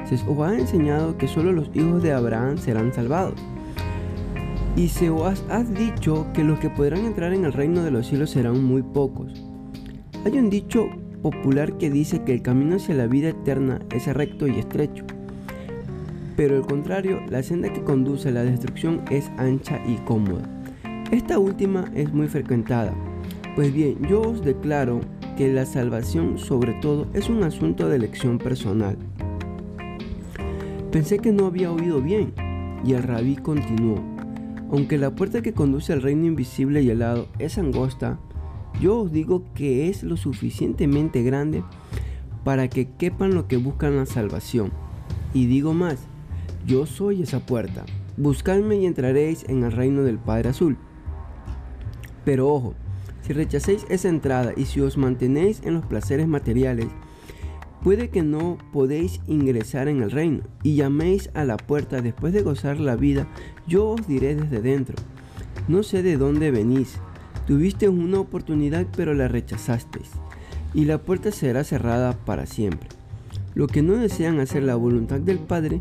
Se 0.05 0.15
os 0.15 0.39
ha 0.39 0.57
enseñado 0.57 1.15
que 1.15 1.27
solo 1.27 1.51
los 1.51 1.69
hijos 1.75 2.01
de 2.01 2.11
Abraham 2.11 2.57
serán 2.57 2.91
salvados. 2.91 3.35
Y 4.75 4.87
se 4.87 5.11
os 5.11 5.45
ha 5.47 5.61
dicho 5.61 6.25
que 6.33 6.43
los 6.43 6.57
que 6.57 6.71
podrán 6.71 7.05
entrar 7.05 7.35
en 7.35 7.45
el 7.45 7.53
reino 7.53 7.83
de 7.83 7.91
los 7.91 8.07
cielos 8.07 8.31
serán 8.31 8.63
muy 8.63 8.81
pocos. 8.81 9.31
Hay 10.25 10.39
un 10.39 10.49
dicho 10.49 10.87
popular 11.21 11.77
que 11.77 11.91
dice 11.91 12.23
que 12.23 12.33
el 12.33 12.41
camino 12.41 12.77
hacia 12.77 12.95
la 12.95 13.05
vida 13.05 13.29
eterna 13.29 13.77
es 13.91 14.11
recto 14.11 14.47
y 14.47 14.57
estrecho. 14.57 15.05
Pero 16.37 16.55
al 16.55 16.67
contrario, 16.67 17.19
la 17.29 17.41
senda 17.41 17.73
que 17.73 17.83
conduce 17.83 18.29
a 18.29 18.31
la 18.31 18.43
destrucción 18.43 19.01
es 19.09 19.29
ancha 19.37 19.81
y 19.87 19.95
cómoda. 20.05 20.47
Esta 21.11 21.39
última 21.39 21.91
es 21.95 22.13
muy 22.13 22.27
frecuentada. 22.27 22.93
Pues 23.55 23.73
bien, 23.73 23.97
yo 24.07 24.21
os 24.21 24.45
declaro 24.45 25.01
que 25.35 25.51
la 25.51 25.65
salvación 25.65 26.37
sobre 26.37 26.73
todo 26.73 27.07
es 27.13 27.27
un 27.27 27.43
asunto 27.43 27.89
de 27.89 27.95
elección 27.95 28.37
personal. 28.37 28.95
Pensé 30.91 31.17
que 31.17 31.31
no 31.31 31.47
había 31.47 31.71
oído 31.71 32.01
bien, 32.01 32.33
y 32.85 32.93
el 32.93 33.01
rabí 33.01 33.35
continuó. 33.35 33.99
Aunque 34.71 34.99
la 34.99 35.15
puerta 35.15 35.41
que 35.41 35.53
conduce 35.53 35.91
al 35.91 36.03
reino 36.03 36.27
invisible 36.27 36.83
y 36.83 36.91
helado 36.91 37.29
es 37.39 37.57
angosta, 37.57 38.19
yo 38.79 38.99
os 38.99 39.11
digo 39.11 39.43
que 39.55 39.89
es 39.89 40.03
lo 40.03 40.17
suficientemente 40.17 41.23
grande 41.23 41.63
para 42.43 42.67
que 42.67 42.89
quepan 42.91 43.33
lo 43.33 43.47
que 43.47 43.57
buscan 43.57 43.95
la 43.95 44.05
salvación. 44.05 44.71
Y 45.33 45.47
digo 45.47 45.73
más, 45.73 46.07
yo 46.67 46.85
soy 46.85 47.23
esa 47.23 47.39
puerta. 47.39 47.85
Buscadme 48.17 48.75
y 48.75 48.85
entraréis 48.85 49.45
en 49.47 49.63
el 49.63 49.71
reino 49.71 50.03
del 50.03 50.19
Padre 50.19 50.49
Azul. 50.49 50.77
Pero 52.25 52.49
ojo, 52.49 52.75
si 53.21 53.33
rechacéis 53.33 53.85
esa 53.89 54.09
entrada 54.09 54.53
y 54.55 54.65
si 54.65 54.81
os 54.81 54.97
mantenéis 54.97 55.61
en 55.63 55.73
los 55.73 55.85
placeres 55.85 56.27
materiales, 56.27 56.87
puede 57.83 58.09
que 58.09 58.21
no 58.21 58.57
podéis 58.73 59.21
ingresar 59.27 59.87
en 59.87 60.03
el 60.03 60.11
reino 60.11 60.43
y 60.61 60.75
llaméis 60.75 61.29
a 61.33 61.45
la 61.45 61.57
puerta 61.57 62.01
después 62.01 62.33
de 62.33 62.43
gozar 62.43 62.79
la 62.79 62.95
vida, 62.95 63.27
yo 63.65 63.89
os 63.89 64.07
diré 64.07 64.35
desde 64.35 64.61
dentro. 64.61 64.95
No 65.67 65.83
sé 65.83 66.03
de 66.03 66.17
dónde 66.17 66.51
venís, 66.51 66.99
Tuviste 67.47 67.87
una 67.87 68.19
oportunidad 68.19 68.85
pero 68.97 69.13
la 69.13 69.29
rechazasteis, 69.29 70.11
y 70.73 70.83
la 70.83 70.97
puerta 70.97 71.31
será 71.31 71.63
cerrada 71.63 72.11
para 72.11 72.45
siempre. 72.45 72.89
Los 73.55 73.71
que 73.71 73.81
no 73.81 73.95
desean 73.95 74.41
hacer 74.41 74.63
la 74.63 74.75
voluntad 74.75 75.21
del 75.21 75.39
Padre 75.39 75.79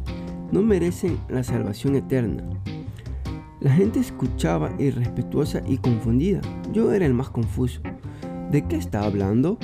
no 0.53 0.63
merecen 0.63 1.19
la 1.29 1.43
salvación 1.43 1.97
eterna. 1.97 2.45
La 3.61 3.73
gente 3.73 4.01
escuchaba 4.01 4.73
irrespetuosa 4.79 5.63
y 5.67 5.79
confundida. 5.79 6.41
Yo 6.73 6.93
era 6.93 7.07
el 7.07 7.15
más 7.15 7.31
confuso. 7.31 7.81
¿De 8.51 8.67
qué 8.67 8.77
estaba 8.77 9.07
hablando? 9.07 9.59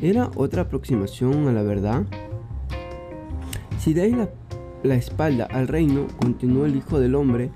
¿Era 0.00 0.30
otra 0.36 0.62
aproximación 0.62 1.48
a 1.48 1.52
la 1.52 1.62
verdad? 1.62 2.06
Si 3.80 3.94
dais 3.94 4.14
la, 4.82 4.94
espalda 4.94 5.46
al 5.46 5.66
reino, 5.66 6.06
continuó 6.20 6.66
el 6.66 6.76
Hijo 6.76 7.00
del 7.00 7.14
Hombre, 7.14 7.50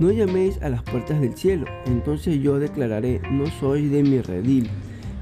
no 0.00 0.10
llaméis 0.10 0.60
a 0.62 0.70
las 0.70 0.82
puertas 0.82 1.20
del 1.20 1.36
cielo, 1.36 1.66
entonces 1.86 2.40
yo 2.40 2.58
declararé, 2.58 3.20
no 3.30 3.46
sois 3.46 3.90
de 3.90 4.02
mi 4.02 4.20
redil, 4.20 4.70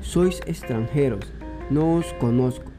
sois 0.02 0.40
extranjeros, 0.46 1.32
no 1.70 1.96
os 1.96 2.06
conozco. 2.20 2.70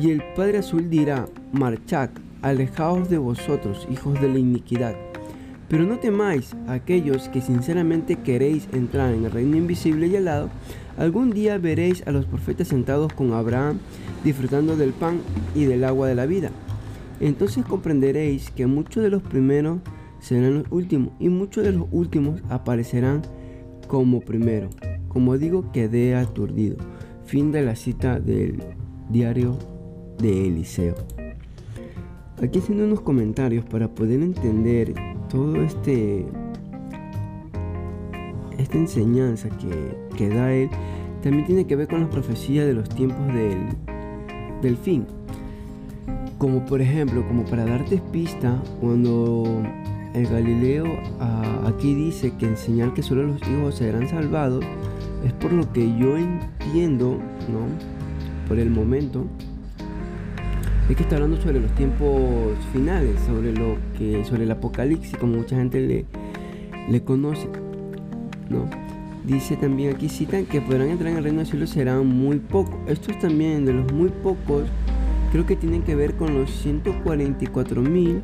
Y 0.00 0.10
el 0.10 0.22
Padre 0.34 0.58
Azul 0.58 0.90
dirá, 0.90 1.26
marchad, 1.52 2.10
alejaos 2.44 3.08
de 3.08 3.16
vosotros, 3.16 3.88
hijos 3.90 4.20
de 4.20 4.28
la 4.28 4.38
iniquidad. 4.38 4.94
Pero 5.68 5.84
no 5.84 5.98
temáis 5.98 6.54
aquellos 6.68 7.30
que 7.30 7.40
sinceramente 7.40 8.16
queréis 8.16 8.68
entrar 8.72 9.14
en 9.14 9.24
el 9.24 9.30
reino 9.30 9.56
invisible 9.56 10.08
y 10.08 10.16
alado, 10.16 10.50
algún 10.98 11.30
día 11.30 11.56
veréis 11.56 12.06
a 12.06 12.12
los 12.12 12.26
profetas 12.26 12.68
sentados 12.68 13.14
con 13.14 13.32
Abraham, 13.32 13.78
disfrutando 14.22 14.76
del 14.76 14.92
pan 14.92 15.20
y 15.54 15.64
del 15.64 15.84
agua 15.84 16.06
de 16.06 16.14
la 16.14 16.26
vida. 16.26 16.50
Entonces 17.18 17.64
comprenderéis 17.64 18.50
que 18.50 18.66
muchos 18.66 19.02
de 19.02 19.08
los 19.08 19.22
primeros 19.22 19.78
serán 20.20 20.54
los 20.54 20.66
últimos 20.70 21.14
y 21.18 21.30
muchos 21.30 21.64
de 21.64 21.72
los 21.72 21.86
últimos 21.92 22.42
aparecerán 22.50 23.22
como 23.88 24.20
primero. 24.20 24.68
Como 25.08 25.38
digo, 25.38 25.72
quedé 25.72 26.14
aturdido. 26.14 26.76
Fin 27.24 27.52
de 27.52 27.62
la 27.62 27.74
cita 27.74 28.20
del 28.20 28.62
diario 29.08 29.58
de 30.18 30.46
Eliseo. 30.48 31.13
Aquí 32.44 32.58
haciendo 32.58 32.84
unos 32.84 33.00
comentarios 33.00 33.64
para 33.64 33.88
poder 33.88 34.20
entender 34.20 34.94
todo 35.28 35.62
este 35.62 36.26
esta 38.58 38.78
enseñanza 38.78 39.48
que, 39.50 39.96
que 40.16 40.28
da 40.28 40.52
él 40.52 40.70
también 41.22 41.46
tiene 41.46 41.66
que 41.66 41.74
ver 41.74 41.88
con 41.88 42.00
las 42.00 42.10
profecías 42.10 42.66
de 42.66 42.74
los 42.74 42.88
tiempos 42.88 43.26
del, 43.28 43.68
del 44.60 44.76
fin. 44.76 45.06
Como 46.36 46.66
por 46.66 46.82
ejemplo, 46.82 47.26
como 47.26 47.46
para 47.46 47.64
darte 47.64 48.02
pista, 48.12 48.62
cuando 48.78 49.62
el 50.12 50.26
Galileo 50.26 50.84
ah, 51.20 51.62
aquí 51.66 51.94
dice 51.94 52.34
que 52.38 52.46
en 52.46 52.58
señal 52.58 52.92
que 52.92 53.02
solo 53.02 53.22
los 53.22 53.40
hijos 53.48 53.76
serán 53.76 54.06
salvados, 54.06 54.62
es 55.24 55.32
por 55.32 55.52
lo 55.52 55.72
que 55.72 55.86
yo 55.98 56.18
entiendo, 56.18 57.18
¿no? 57.50 57.66
Por 58.46 58.58
el 58.58 58.68
momento, 58.68 59.24
es 60.88 60.96
que 60.96 61.02
está 61.02 61.16
hablando 61.16 61.40
sobre 61.40 61.60
los 61.60 61.74
tiempos 61.74 62.56
finales, 62.72 63.18
sobre 63.26 63.52
lo 63.52 63.76
que, 63.96 64.24
sobre 64.24 64.44
el 64.44 64.50
apocalipsis, 64.50 65.16
como 65.16 65.36
mucha 65.36 65.56
gente 65.56 65.80
le, 65.80 66.04
le 66.90 67.02
conoce, 67.02 67.48
¿no? 68.50 68.68
Dice 69.26 69.56
también 69.56 69.94
aquí 69.94 70.10
citan 70.10 70.44
que 70.44 70.60
podrán 70.60 70.90
entrar 70.90 71.10
en 71.10 71.16
el 71.16 71.24
reino 71.24 71.38
de 71.38 71.46
cielo 71.46 71.66
serán 71.66 72.06
muy 72.06 72.38
pocos. 72.38 72.76
Estos 72.86 73.18
también 73.18 73.64
de 73.64 73.72
los 73.72 73.90
muy 73.90 74.10
pocos 74.10 74.64
creo 75.32 75.46
que 75.46 75.56
tienen 75.56 75.82
que 75.82 75.94
ver 75.94 76.14
con 76.14 76.34
los 76.34 76.50
144 76.50 77.80
mil 77.80 78.20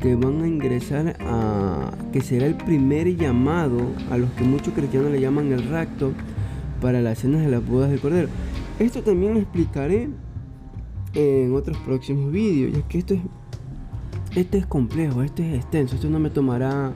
que 0.00 0.14
van 0.14 0.40
a 0.42 0.48
ingresar 0.48 1.14
a 1.20 1.92
que 2.10 2.22
será 2.22 2.46
el 2.46 2.54
primer 2.54 3.14
llamado 3.16 3.82
a 4.10 4.16
los 4.16 4.30
que 4.30 4.44
muchos 4.44 4.72
cristianos 4.72 5.12
le 5.12 5.20
llaman 5.20 5.52
el 5.52 5.68
rapto 5.68 6.12
para 6.80 7.02
las 7.02 7.18
cenas 7.18 7.42
de 7.42 7.50
las 7.50 7.64
bodas 7.64 7.90
del 7.90 8.00
cordero. 8.00 8.28
Esto 8.78 9.02
también 9.02 9.34
lo 9.34 9.40
explicaré 9.40 10.08
en 11.14 11.54
otros 11.54 11.76
próximos 11.78 12.30
vídeos, 12.30 12.72
ya 12.72 12.88
que 12.88 12.98
esto 12.98 13.14
es 13.14 13.20
esto 14.34 14.56
es 14.56 14.66
complejo, 14.66 15.22
esto 15.22 15.42
es 15.42 15.54
extenso, 15.56 15.96
esto 15.96 16.08
no 16.08 16.20
me 16.20 16.30
tomará 16.30 16.92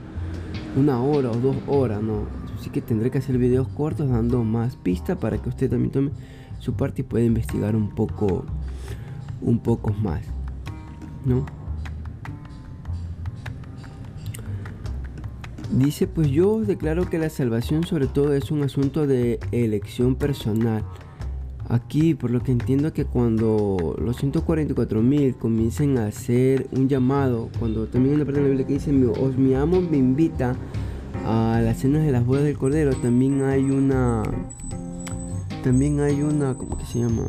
una 0.77 1.03
hora 1.03 1.31
o 1.31 1.35
dos 1.35 1.57
horas, 1.67 2.01
no 2.01 2.45
Así 2.65 2.71
que 2.71 2.81
tendré 2.81 3.11
que 3.11 3.19
hacer 3.19 3.37
videos 3.37 3.69
cortos 3.69 4.09
dando 4.09 4.43
más 4.43 4.77
pistas 4.77 5.19
para 5.19 5.37
que 5.37 5.51
usted 5.51 5.69
también 5.69 5.91
tome 5.91 6.11
su 6.61 6.73
parte 6.73 7.03
y 7.03 7.05
pueda 7.05 7.23
investigar 7.23 7.77
un 7.77 7.91
poco, 7.91 8.47
un 9.43 9.59
poco 9.59 9.93
más, 9.93 10.23
¿no? 11.27 11.45
Dice, 15.73 16.07
pues 16.07 16.31
yo 16.31 16.61
declaro 16.61 17.11
que 17.11 17.19
la 17.19 17.29
salvación 17.29 17.85
sobre 17.85 18.07
todo 18.07 18.33
es 18.33 18.51
un 18.51 18.63
asunto 18.63 19.07
de 19.07 19.41
elección 19.53 20.15
personal. 20.15 20.85
Aquí, 21.69 22.15
por 22.15 22.31
lo 22.31 22.43
que 22.43 22.53
entiendo 22.53 22.93
que 22.93 23.05
cuando 23.05 23.97
los 23.99 24.17
144 24.19 25.03
mil 25.03 25.35
comiencen 25.35 25.99
a 25.99 26.07
hacer 26.07 26.69
un 26.73 26.89
llamado, 26.89 27.49
cuando 27.59 27.87
también 27.87 28.17
una 28.17 28.25
parte 28.25 28.41
de 28.41 28.43
la 28.43 28.49
Biblia 28.51 28.67
que 28.67 28.75
dice, 28.75 28.93
os 29.07 29.37
mi 29.39 29.55
amo 29.55 29.81
me 29.81 29.97
invita 29.97 30.57
a 31.25 31.61
las 31.63 31.79
cenas 31.79 32.05
de 32.05 32.13
las 32.13 32.27
bodas 32.27 32.45
del 32.45 32.59
cordero 32.59 32.93
también 32.95 33.43
hay 33.45 33.63
una 33.63 34.23
también 35.63 36.01
hay 36.01 36.21
una 36.21 36.55
cómo 36.55 36.77
que 36.77 36.85
se 36.85 36.99
llama 36.99 37.25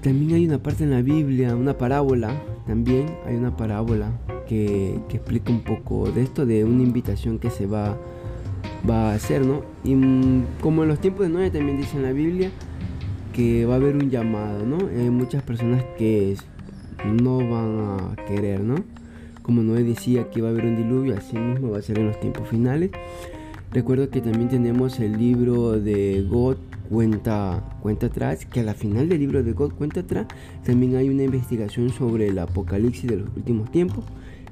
también 0.00 0.34
hay 0.34 0.46
una 0.46 0.58
parte 0.58 0.84
en 0.84 0.92
la 0.92 1.02
Biblia 1.02 1.56
una 1.56 1.76
parábola 1.76 2.40
también 2.66 3.06
hay 3.26 3.34
una 3.34 3.56
parábola 3.56 4.12
que, 4.46 5.00
explica 5.10 5.50
un 5.50 5.62
poco 5.62 6.10
de 6.12 6.22
esto 6.22 6.46
de 6.46 6.64
una 6.64 6.82
invitación 6.82 7.40
que 7.40 7.50
se 7.50 7.66
va 7.66 7.98
va 8.88 9.10
a 9.10 9.14
hacer 9.14 9.44
no 9.44 9.62
y 9.84 9.94
mm, 9.94 10.44
como 10.60 10.82
en 10.82 10.88
los 10.88 11.00
tiempos 11.00 11.26
de 11.26 11.32
Noé 11.32 11.50
también 11.50 11.76
dice 11.78 11.96
en 11.96 12.02
la 12.02 12.12
Biblia 12.12 12.50
que 13.32 13.66
va 13.66 13.74
a 13.74 13.76
haber 13.76 13.96
un 13.96 14.10
llamado 14.10 14.64
no 14.64 14.78
hay 14.88 15.10
muchas 15.10 15.42
personas 15.42 15.84
que 15.98 16.36
no 17.04 17.38
van 17.38 17.80
a 17.80 18.16
querer 18.26 18.60
no 18.60 18.76
como 19.46 19.62
Noé 19.62 19.84
decía 19.84 20.28
que 20.28 20.40
iba 20.40 20.48
a 20.48 20.50
haber 20.50 20.66
un 20.66 20.74
diluvio, 20.74 21.16
así 21.16 21.38
mismo 21.38 21.70
va 21.70 21.78
a 21.78 21.82
ser 21.82 22.00
en 22.00 22.08
los 22.08 22.18
tiempos 22.18 22.48
finales. 22.48 22.90
Recuerdo 23.70 24.10
que 24.10 24.20
también 24.20 24.48
tenemos 24.48 24.98
el 24.98 25.16
libro 25.16 25.80
de 25.80 26.26
God 26.28 26.56
cuenta, 26.90 27.62
cuenta 27.80 28.06
atrás, 28.06 28.44
que 28.44 28.58
a 28.58 28.64
la 28.64 28.74
final 28.74 29.08
del 29.08 29.20
libro 29.20 29.44
de 29.44 29.52
God 29.52 29.74
cuenta 29.74 30.00
atrás 30.00 30.26
también 30.64 30.96
hay 30.96 31.08
una 31.08 31.22
investigación 31.22 31.90
sobre 31.90 32.26
el 32.26 32.40
apocalipsis 32.40 33.08
de 33.08 33.18
los 33.18 33.28
últimos 33.36 33.70
tiempos. 33.70 34.04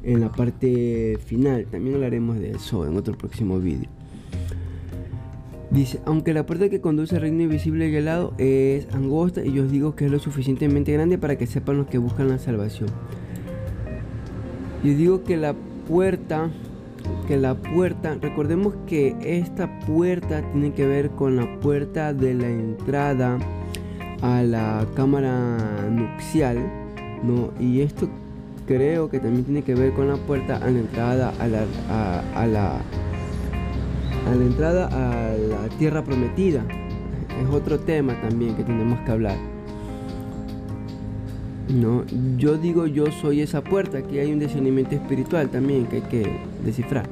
En 0.04 0.20
la 0.20 0.30
parte 0.30 1.18
final 1.26 1.66
también 1.66 1.96
hablaremos 1.96 2.38
de 2.38 2.52
eso 2.52 2.86
en 2.86 2.96
otro 2.96 3.18
próximo 3.18 3.58
vídeo. 3.58 3.90
Dice, 5.74 5.98
aunque 6.04 6.32
la 6.32 6.46
puerta 6.46 6.68
que 6.68 6.80
conduce 6.80 7.16
al 7.16 7.22
reino 7.22 7.42
invisible 7.42 7.88
y 7.88 7.96
helado 7.96 8.32
es 8.38 8.86
angosta 8.94 9.44
y 9.44 9.52
yo 9.52 9.64
os 9.64 9.72
digo 9.72 9.96
que 9.96 10.04
es 10.04 10.10
lo 10.10 10.20
suficientemente 10.20 10.92
grande 10.92 11.18
para 11.18 11.36
que 11.36 11.48
sepan 11.48 11.78
los 11.78 11.88
que 11.88 11.98
buscan 11.98 12.28
la 12.28 12.38
salvación. 12.38 12.88
Yo 14.84 14.94
digo 14.94 15.24
que 15.24 15.36
la 15.36 15.56
puerta, 15.88 16.48
que 17.26 17.36
la 17.36 17.56
puerta, 17.56 18.16
recordemos 18.22 18.74
que 18.86 19.16
esta 19.20 19.80
puerta 19.80 20.48
tiene 20.52 20.72
que 20.74 20.86
ver 20.86 21.10
con 21.10 21.34
la 21.34 21.58
puerta 21.58 22.14
de 22.14 22.34
la 22.34 22.48
entrada 22.48 23.40
a 24.22 24.44
la 24.44 24.86
cámara 24.94 25.58
nupcial, 25.90 26.58
¿no? 27.24 27.50
Y 27.58 27.80
esto 27.80 28.08
creo 28.68 29.10
que 29.10 29.18
también 29.18 29.44
tiene 29.44 29.62
que 29.62 29.74
ver 29.74 29.92
con 29.92 30.06
la 30.06 30.18
puerta 30.18 30.56
a 30.56 30.70
la 30.70 30.78
entrada 30.78 31.32
a 31.40 31.48
la, 31.48 31.64
a, 32.36 32.46
la 32.46 32.80
a 34.26 34.34
la 34.34 34.44
entrada 34.44 34.86
a 34.88 35.36
la 35.36 35.68
tierra 35.78 36.02
prometida. 36.02 36.64
Es 37.42 37.48
otro 37.52 37.80
tema 37.80 38.20
también 38.20 38.54
que 38.54 38.64
tenemos 38.64 38.98
que 39.00 39.10
hablar. 39.10 39.36
No, 41.68 42.04
yo 42.36 42.58
digo 42.58 42.86
yo 42.86 43.06
soy 43.10 43.40
esa 43.40 43.62
puerta, 43.64 43.98
aquí 43.98 44.18
hay 44.18 44.32
un 44.32 44.38
discernimiento 44.38 44.94
espiritual 44.94 45.48
también 45.48 45.86
que 45.86 45.96
hay 45.96 46.02
que 46.02 46.36
descifrar. 46.64 47.08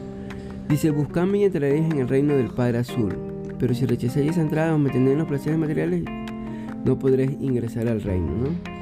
Dice, 0.69 0.91
buscadme 0.91 1.39
y 1.39 1.45
entraréis 1.45 1.91
en 1.91 1.99
el 1.99 2.09
reino 2.09 2.35
del 2.35 2.49
Padre 2.49 2.79
Azul. 2.79 3.15
Pero 3.59 3.75
si 3.75 3.87
rechazáis 3.87 4.33
esa 4.33 4.41
entrada 4.41 4.75
o 4.75 4.79
me 4.79 4.91
tenéis 4.91 5.13
en 5.13 5.19
los 5.19 5.29
placeres 5.29 5.59
materiales, 5.59 6.05
no 6.85 6.99
podréis 6.99 7.33
ingresar 7.41 7.89
al 7.89 8.03
reino, 8.03 8.27
¿no? 8.27 8.73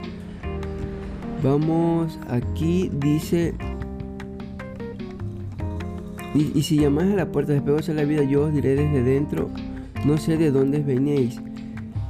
Vamos, 1.42 2.18
aquí 2.28 2.90
dice, 2.92 3.54
y, 6.34 6.62
si 6.62 6.76
llamáis 6.76 7.12
a 7.12 7.16
la 7.16 7.32
puerta, 7.32 7.52
después 7.52 7.86
de 7.86 7.94
la 7.94 8.04
vida, 8.04 8.22
yo 8.22 8.44
os 8.44 8.54
diré 8.54 8.76
desde 8.76 9.02
dentro, 9.02 9.50
no 10.04 10.16
sé 10.16 10.36
de 10.36 10.50
dónde 10.50 10.80
veníais. 10.80 11.40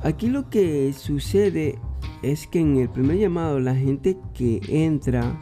Aquí 0.02 0.28
lo 0.28 0.50
que 0.50 0.92
sucede 0.92 1.78
es 2.22 2.46
que 2.46 2.60
en 2.60 2.76
el 2.76 2.88
primer 2.88 3.18
llamado 3.18 3.60
la 3.60 3.74
gente 3.74 4.18
que 4.34 4.60
entra, 4.68 5.38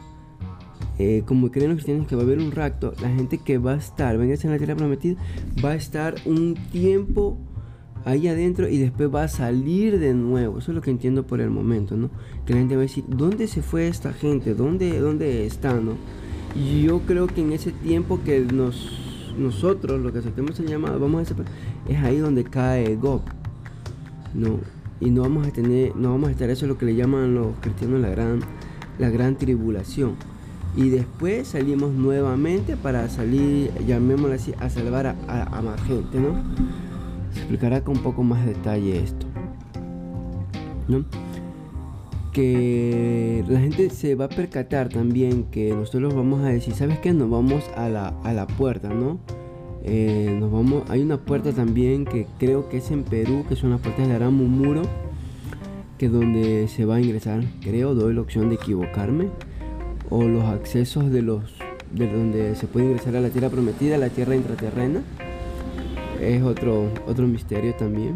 eh, 0.97 1.23
como 1.25 1.51
creen 1.51 1.69
los 1.69 1.77
cristianos 1.77 2.07
que 2.07 2.15
va 2.15 2.21
a 2.21 2.25
haber 2.25 2.39
un 2.39 2.51
rapto, 2.51 2.93
la 3.01 3.09
gente 3.09 3.37
que 3.37 3.57
va 3.57 3.73
a 3.73 3.77
estar, 3.77 4.17
venga 4.17 4.35
en 4.35 4.51
la 4.51 4.57
tierra 4.57 4.75
prometida, 4.75 5.21
va 5.63 5.71
a 5.71 5.75
estar 5.75 6.15
un 6.25 6.55
tiempo 6.71 7.37
ahí 8.05 8.27
adentro 8.27 8.69
y 8.69 8.77
después 8.77 9.13
va 9.13 9.23
a 9.23 9.27
salir 9.27 9.99
de 9.99 10.13
nuevo. 10.13 10.59
Eso 10.59 10.71
es 10.71 10.75
lo 10.75 10.81
que 10.81 10.91
entiendo 10.91 11.27
por 11.27 11.41
el 11.41 11.49
momento, 11.49 11.97
¿no? 11.97 12.09
Que 12.45 12.53
la 12.53 12.59
gente 12.59 12.75
va 12.75 12.81
a 12.81 12.83
decir, 12.83 13.03
¿dónde 13.07 13.47
se 13.47 13.61
fue 13.61 13.87
esta 13.87 14.13
gente? 14.13 14.53
¿Dónde, 14.53 14.99
dónde 14.99 15.45
está, 15.45 15.73
no? 15.73 15.93
Yo 16.55 17.01
creo 17.01 17.27
que 17.27 17.41
en 17.41 17.53
ese 17.53 17.71
tiempo 17.71 18.19
que 18.23 18.39
nos, 18.39 19.31
nosotros, 19.37 20.01
lo 20.01 20.11
que 20.11 20.19
aceptemos 20.19 20.59
el 20.59 20.67
llamado, 20.67 20.99
vamos 20.99 21.29
a 21.29 21.91
es 21.91 21.97
ahí 22.03 22.17
donde 22.17 22.43
cae 22.43 22.95
Gog, 22.95 23.21
¿no? 24.33 24.59
y 25.01 25.09
no 25.09 25.21
vamos 25.21 25.47
a 25.47 25.51
tener, 25.51 25.95
no 25.95 26.11
vamos 26.11 26.29
a 26.29 26.31
estar 26.31 26.49
eso 26.49 26.65
es 26.65 26.69
lo 26.69 26.77
que 26.77 26.85
le 26.85 26.95
llaman 26.95 27.33
los 27.33 27.55
cristianos 27.61 28.01
la 28.01 28.09
gran, 28.09 28.39
la 28.97 29.09
gran 29.09 29.37
tribulación. 29.37 30.15
Y 30.75 30.89
después 30.89 31.47
salimos 31.49 31.93
nuevamente 31.93 32.77
para 32.77 33.09
salir, 33.09 33.71
llamémoslo 33.87 34.35
así, 34.35 34.53
a 34.59 34.69
salvar 34.69 35.07
a, 35.07 35.61
más 35.61 35.81
gente, 35.83 36.19
¿no? 36.19 36.35
Se 37.33 37.39
explicará 37.39 37.83
con 37.83 37.97
un 37.97 38.03
poco 38.03 38.23
más 38.23 38.45
detalle 38.45 38.99
esto. 38.99 39.25
¿No? 40.87 41.05
Que 42.33 43.43
la 43.47 43.59
gente 43.59 43.89
se 43.89 44.15
va 44.15 44.25
a 44.25 44.29
percatar 44.29 44.89
también 44.89 45.45
que 45.45 45.73
nosotros 45.73 46.13
vamos 46.13 46.43
a 46.43 46.49
decir, 46.49 46.73
¿sabes 46.73 46.99
qué? 46.99 47.11
Nos 47.11 47.29
vamos 47.29 47.63
a 47.75 47.89
la, 47.89 48.09
a 48.23 48.33
la 48.33 48.45
puerta, 48.45 48.89
¿no? 48.89 49.19
Eh, 49.83 50.35
nos 50.39 50.51
vamos, 50.51 50.83
hay 50.89 51.01
una 51.01 51.17
puerta 51.17 51.51
también 51.51 52.05
que 52.05 52.27
creo 52.37 52.69
que 52.69 52.77
es 52.77 52.91
en 52.91 53.03
Perú, 53.03 53.45
que 53.47 53.55
son 53.55 53.71
las 53.71 53.79
puertas 53.79 54.07
de 54.07 54.13
Aramumuro, 54.13 54.83
que 55.97 56.07
es 56.07 56.11
donde 56.11 56.67
se 56.67 56.85
va 56.85 56.95
a 56.95 57.01
ingresar, 57.01 57.43
creo, 57.61 57.95
doy 57.95 58.13
la 58.13 58.21
opción 58.21 58.49
de 58.49 58.55
equivocarme, 58.55 59.29
o 60.09 60.23
los 60.23 60.43
accesos 60.45 61.11
de 61.11 61.21
los 61.21 61.43
de 61.91 62.07
donde 62.07 62.55
se 62.55 62.67
puede 62.67 62.85
ingresar 62.85 63.15
a 63.15 63.21
la 63.21 63.29
tierra 63.29 63.49
prometida, 63.49 63.97
la 63.97 64.09
tierra 64.09 64.35
intraterrena. 64.35 65.01
Es 66.21 66.43
otro, 66.43 66.91
otro 67.07 67.27
misterio 67.27 67.73
también. 67.73 68.13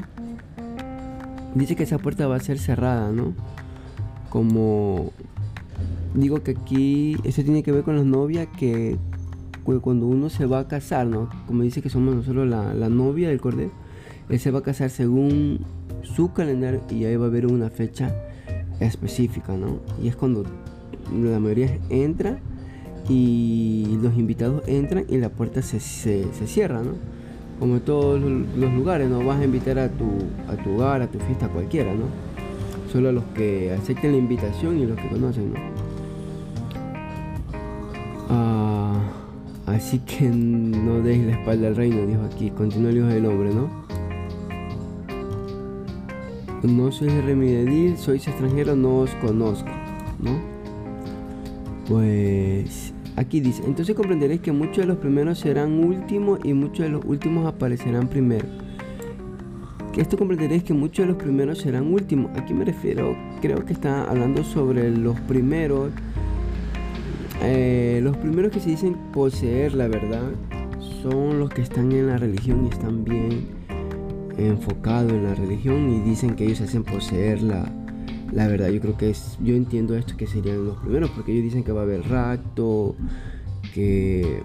Dice 1.55 1.75
que 1.75 1.83
esa 1.83 1.97
puerta 1.97 2.27
va 2.27 2.35
a 2.35 2.39
ser 2.39 2.59
cerrada, 2.59 3.11
¿no? 3.11 3.33
Como 4.33 5.11
digo 6.15 6.41
que 6.41 6.57
aquí 6.59 7.15
eso 7.23 7.43
tiene 7.43 7.61
que 7.61 7.71
ver 7.71 7.83
con 7.83 7.95
las 7.95 8.05
novias 8.05 8.47
que 8.57 8.97
cuando 9.63 10.07
uno 10.07 10.31
se 10.31 10.47
va 10.47 10.57
a 10.57 10.67
casar, 10.67 11.05
¿no? 11.05 11.29
Como 11.45 11.61
dice 11.61 11.83
que 11.83 11.89
somos 11.91 12.15
nosotros 12.15 12.47
la, 12.47 12.89
novia 12.89 13.29
del 13.29 13.39
cordero, 13.39 13.69
él 14.29 14.39
se 14.39 14.49
va 14.49 14.59
a 14.59 14.63
casar 14.63 14.89
según 14.89 15.59
su 16.01 16.33
calendario 16.33 16.81
y 16.89 17.05
ahí 17.05 17.15
va 17.15 17.25
a 17.25 17.27
haber 17.27 17.45
una 17.45 17.69
fecha 17.69 18.11
específica, 18.79 19.55
¿no? 19.55 19.81
Y 20.01 20.07
es 20.07 20.15
cuando 20.15 20.45
la 21.13 21.39
mayoría 21.39 21.77
entra 21.91 22.39
y 23.07 23.99
los 24.01 24.17
invitados 24.17 24.63
entran 24.65 25.05
y 25.09 25.17
la 25.19 25.29
puerta 25.29 25.61
se, 25.61 25.79
se, 25.79 26.25
cierra, 26.47 26.81
¿no? 26.81 26.93
Como 27.59 27.75
en 27.75 27.81
todos 27.81 28.19
los 28.19 28.73
lugares, 28.73 29.11
no 29.11 29.23
vas 29.23 29.39
a 29.39 29.45
invitar 29.45 29.77
a 29.77 29.89
tu, 29.89 30.05
a 30.47 30.55
tu 30.55 30.71
hogar, 30.71 31.03
a 31.03 31.07
tu 31.07 31.19
fiesta 31.19 31.49
cualquiera, 31.49 31.93
¿no? 31.93 32.32
Solo 32.93 33.09
a 33.09 33.11
los 33.11 33.23
que 33.33 33.71
acepten 33.71 34.11
la 34.11 34.19
invitación 34.19 34.77
y 34.77 34.85
los 34.85 34.95
que 34.95 35.07
conocen, 35.07 35.51
¿no? 35.51 35.59
Ah, 38.29 39.01
así 39.65 39.97
que 39.97 40.29
no 40.29 41.01
deis 41.01 41.25
la 41.25 41.31
espalda 41.31 41.69
al 41.69 41.75
reino, 41.75 42.05
dijo 42.05 42.21
aquí, 42.21 42.51
continúa 42.51 42.91
el 42.91 42.97
Hijo 42.97 43.07
del 43.07 43.25
Hombre, 43.25 43.49
¿no? 43.51 43.67
No 46.61 46.91
sois 46.91 47.11
de 47.11 47.23
Remedil, 47.23 47.97
sois 47.97 48.27
extranjero, 48.27 48.75
no 48.75 48.99
os 48.99 49.15
conozco, 49.15 49.71
¿no? 50.19 50.39
Pues 51.87 52.93
aquí 53.15 53.39
dice, 53.39 53.63
entonces 53.65 53.95
comprenderéis 53.95 54.41
que 54.41 54.51
muchos 54.51 54.77
de 54.77 54.85
los 54.85 54.97
primeros 54.97 55.39
serán 55.39 55.83
últimos 55.83 56.41
y 56.43 56.53
muchos 56.53 56.85
de 56.85 56.89
los 56.89 57.03
últimos 57.05 57.47
aparecerán 57.47 58.07
primero. 58.07 58.62
Que 59.93 60.01
esto 60.01 60.17
comprenderéis 60.17 60.63
que 60.63 60.73
muchos 60.73 61.05
de 61.05 61.13
los 61.13 61.21
primeros 61.21 61.59
serán 61.59 61.93
últimos. 61.93 62.35
Aquí 62.35 62.51
me 62.51 62.65
refiero, 62.65 63.15
creo 63.41 63.63
que 63.63 63.73
está 63.73 64.09
hablando 64.09 64.43
sobre 64.43 64.89
los 64.89 65.19
primeros. 65.21 65.91
Eh, 67.43 67.99
los 68.01 68.17
primeros 68.17 68.51
que 68.51 68.59
se 68.59 68.71
dicen 68.71 68.95
poseer 69.13 69.75
la 69.75 69.87
verdad 69.87 70.31
son 71.03 71.39
los 71.39 71.51
que 71.51 71.61
están 71.61 71.91
en 71.91 72.07
la 72.07 72.17
religión 72.17 72.65
y 72.65 72.69
están 72.69 73.03
bien 73.03 73.47
enfocado 74.37 75.09
en 75.09 75.25
la 75.25 75.35
religión 75.35 75.91
y 75.91 75.99
dicen 75.99 76.35
que 76.35 76.45
ellos 76.45 76.61
hacen 76.61 76.83
poseer 76.83 77.43
la, 77.43 77.71
verdad. 78.31 78.69
Yo 78.69 78.81
creo 78.81 78.97
que 78.97 79.11
es, 79.11 79.37
yo 79.43 79.53
entiendo 79.53 79.95
esto 79.95 80.17
que 80.17 80.25
serían 80.25 80.65
los 80.65 80.77
primeros, 80.77 81.11
porque 81.11 81.33
ellos 81.33 81.43
dicen 81.43 81.63
que 81.63 81.71
va 81.71 81.81
a 81.81 81.83
haber 81.83 82.01
rapto, 82.09 82.95
que, 83.75 84.41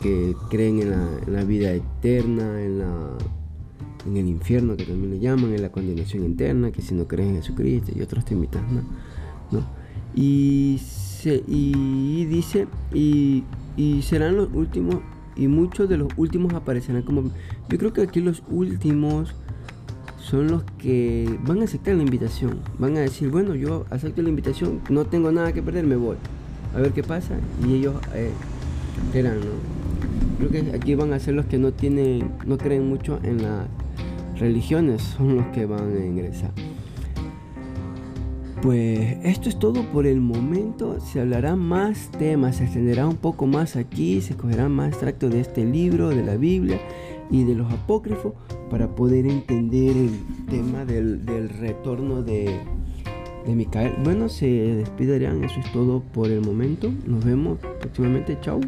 que 0.00 0.34
creen 0.48 0.80
en 0.80 0.90
la, 0.92 1.08
en 1.26 1.32
la 1.34 1.44
vida 1.44 1.72
eterna, 1.72 2.62
en 2.62 2.78
la 2.78 3.18
en 4.06 4.16
el 4.16 4.28
infierno 4.28 4.76
que 4.76 4.84
también 4.84 5.10
le 5.10 5.18
llaman, 5.18 5.54
en 5.54 5.62
la 5.62 5.70
condenación 5.70 6.24
eterna, 6.24 6.70
que 6.70 6.82
si 6.82 6.94
no 6.94 7.06
creen 7.06 7.30
en 7.30 7.36
Jesucristo 7.36 7.92
y 7.94 8.02
otros 8.02 8.24
temitas, 8.24 8.62
¿no? 8.70 8.82
¿no? 9.50 9.66
Y, 10.14 10.78
se, 10.80 11.42
y 11.46 12.24
dice, 12.26 12.66
y, 12.92 13.44
y 13.76 14.02
serán 14.02 14.36
los 14.36 14.48
últimos 14.52 14.96
y 15.36 15.48
muchos 15.48 15.88
de 15.88 15.96
los 15.96 16.08
últimos 16.16 16.52
aparecerán 16.54 17.02
como... 17.02 17.30
Yo 17.68 17.78
creo 17.78 17.92
que 17.92 18.02
aquí 18.02 18.20
los 18.20 18.42
últimos 18.48 19.34
son 20.18 20.48
los 20.48 20.62
que 20.78 21.38
van 21.44 21.60
a 21.60 21.64
aceptar 21.64 21.94
la 21.94 22.02
invitación. 22.02 22.60
Van 22.78 22.96
a 22.96 23.00
decir, 23.00 23.30
bueno, 23.30 23.54
yo 23.54 23.86
acepto 23.90 24.22
la 24.22 24.28
invitación, 24.28 24.80
no 24.90 25.04
tengo 25.04 25.32
nada 25.32 25.52
que 25.52 25.62
perder, 25.62 25.86
me 25.86 25.96
voy. 25.96 26.16
A 26.74 26.80
ver 26.80 26.92
qué 26.92 27.02
pasa. 27.02 27.34
Y 27.66 27.74
ellos 27.74 27.94
eh, 28.14 28.30
¿no? 29.14 30.48
Creo 30.48 30.50
que 30.50 30.76
aquí 30.76 30.94
van 30.94 31.12
a 31.12 31.18
ser 31.18 31.34
los 31.34 31.46
que 31.46 31.58
no 31.58 31.72
tienen, 31.72 32.30
no 32.46 32.58
creen 32.58 32.88
mucho 32.88 33.18
en 33.22 33.42
las 33.42 33.66
religiones, 34.38 35.02
son 35.02 35.36
los 35.36 35.46
que 35.48 35.66
van 35.66 35.96
a 35.96 36.04
ingresar. 36.04 36.52
Pues 38.62 39.16
esto 39.24 39.48
es 39.48 39.58
todo 39.58 39.82
por 39.90 40.06
el 40.06 40.20
momento. 40.20 41.00
Se 41.00 41.20
hablará 41.20 41.56
más 41.56 42.12
temas, 42.12 42.56
se 42.56 42.64
extenderá 42.64 43.08
un 43.08 43.16
poco 43.16 43.46
más 43.46 43.74
aquí, 43.74 44.20
se 44.20 44.36
cogerá 44.36 44.68
más 44.68 44.90
extracto 44.90 45.28
de 45.28 45.40
este 45.40 45.64
libro, 45.64 46.10
de 46.10 46.24
la 46.24 46.36
Biblia 46.36 46.80
y 47.28 47.42
de 47.42 47.56
los 47.56 47.72
apócrifos 47.72 48.34
para 48.70 48.94
poder 48.94 49.26
entender 49.26 49.96
el 49.96 50.10
tema 50.48 50.84
del, 50.84 51.48
retorno 51.48 52.22
de, 52.22 52.60
de 53.44 53.54
Micael. 53.56 53.94
Bueno, 54.04 54.28
se 54.28 54.46
despidirán, 54.46 55.42
eso 55.42 55.58
es 55.58 55.72
todo 55.72 56.00
por 56.00 56.30
el 56.30 56.40
momento. 56.40 56.92
Nos 57.04 57.24
vemos 57.24 57.58
próximamente. 57.80 58.38
Chao. 58.42 58.60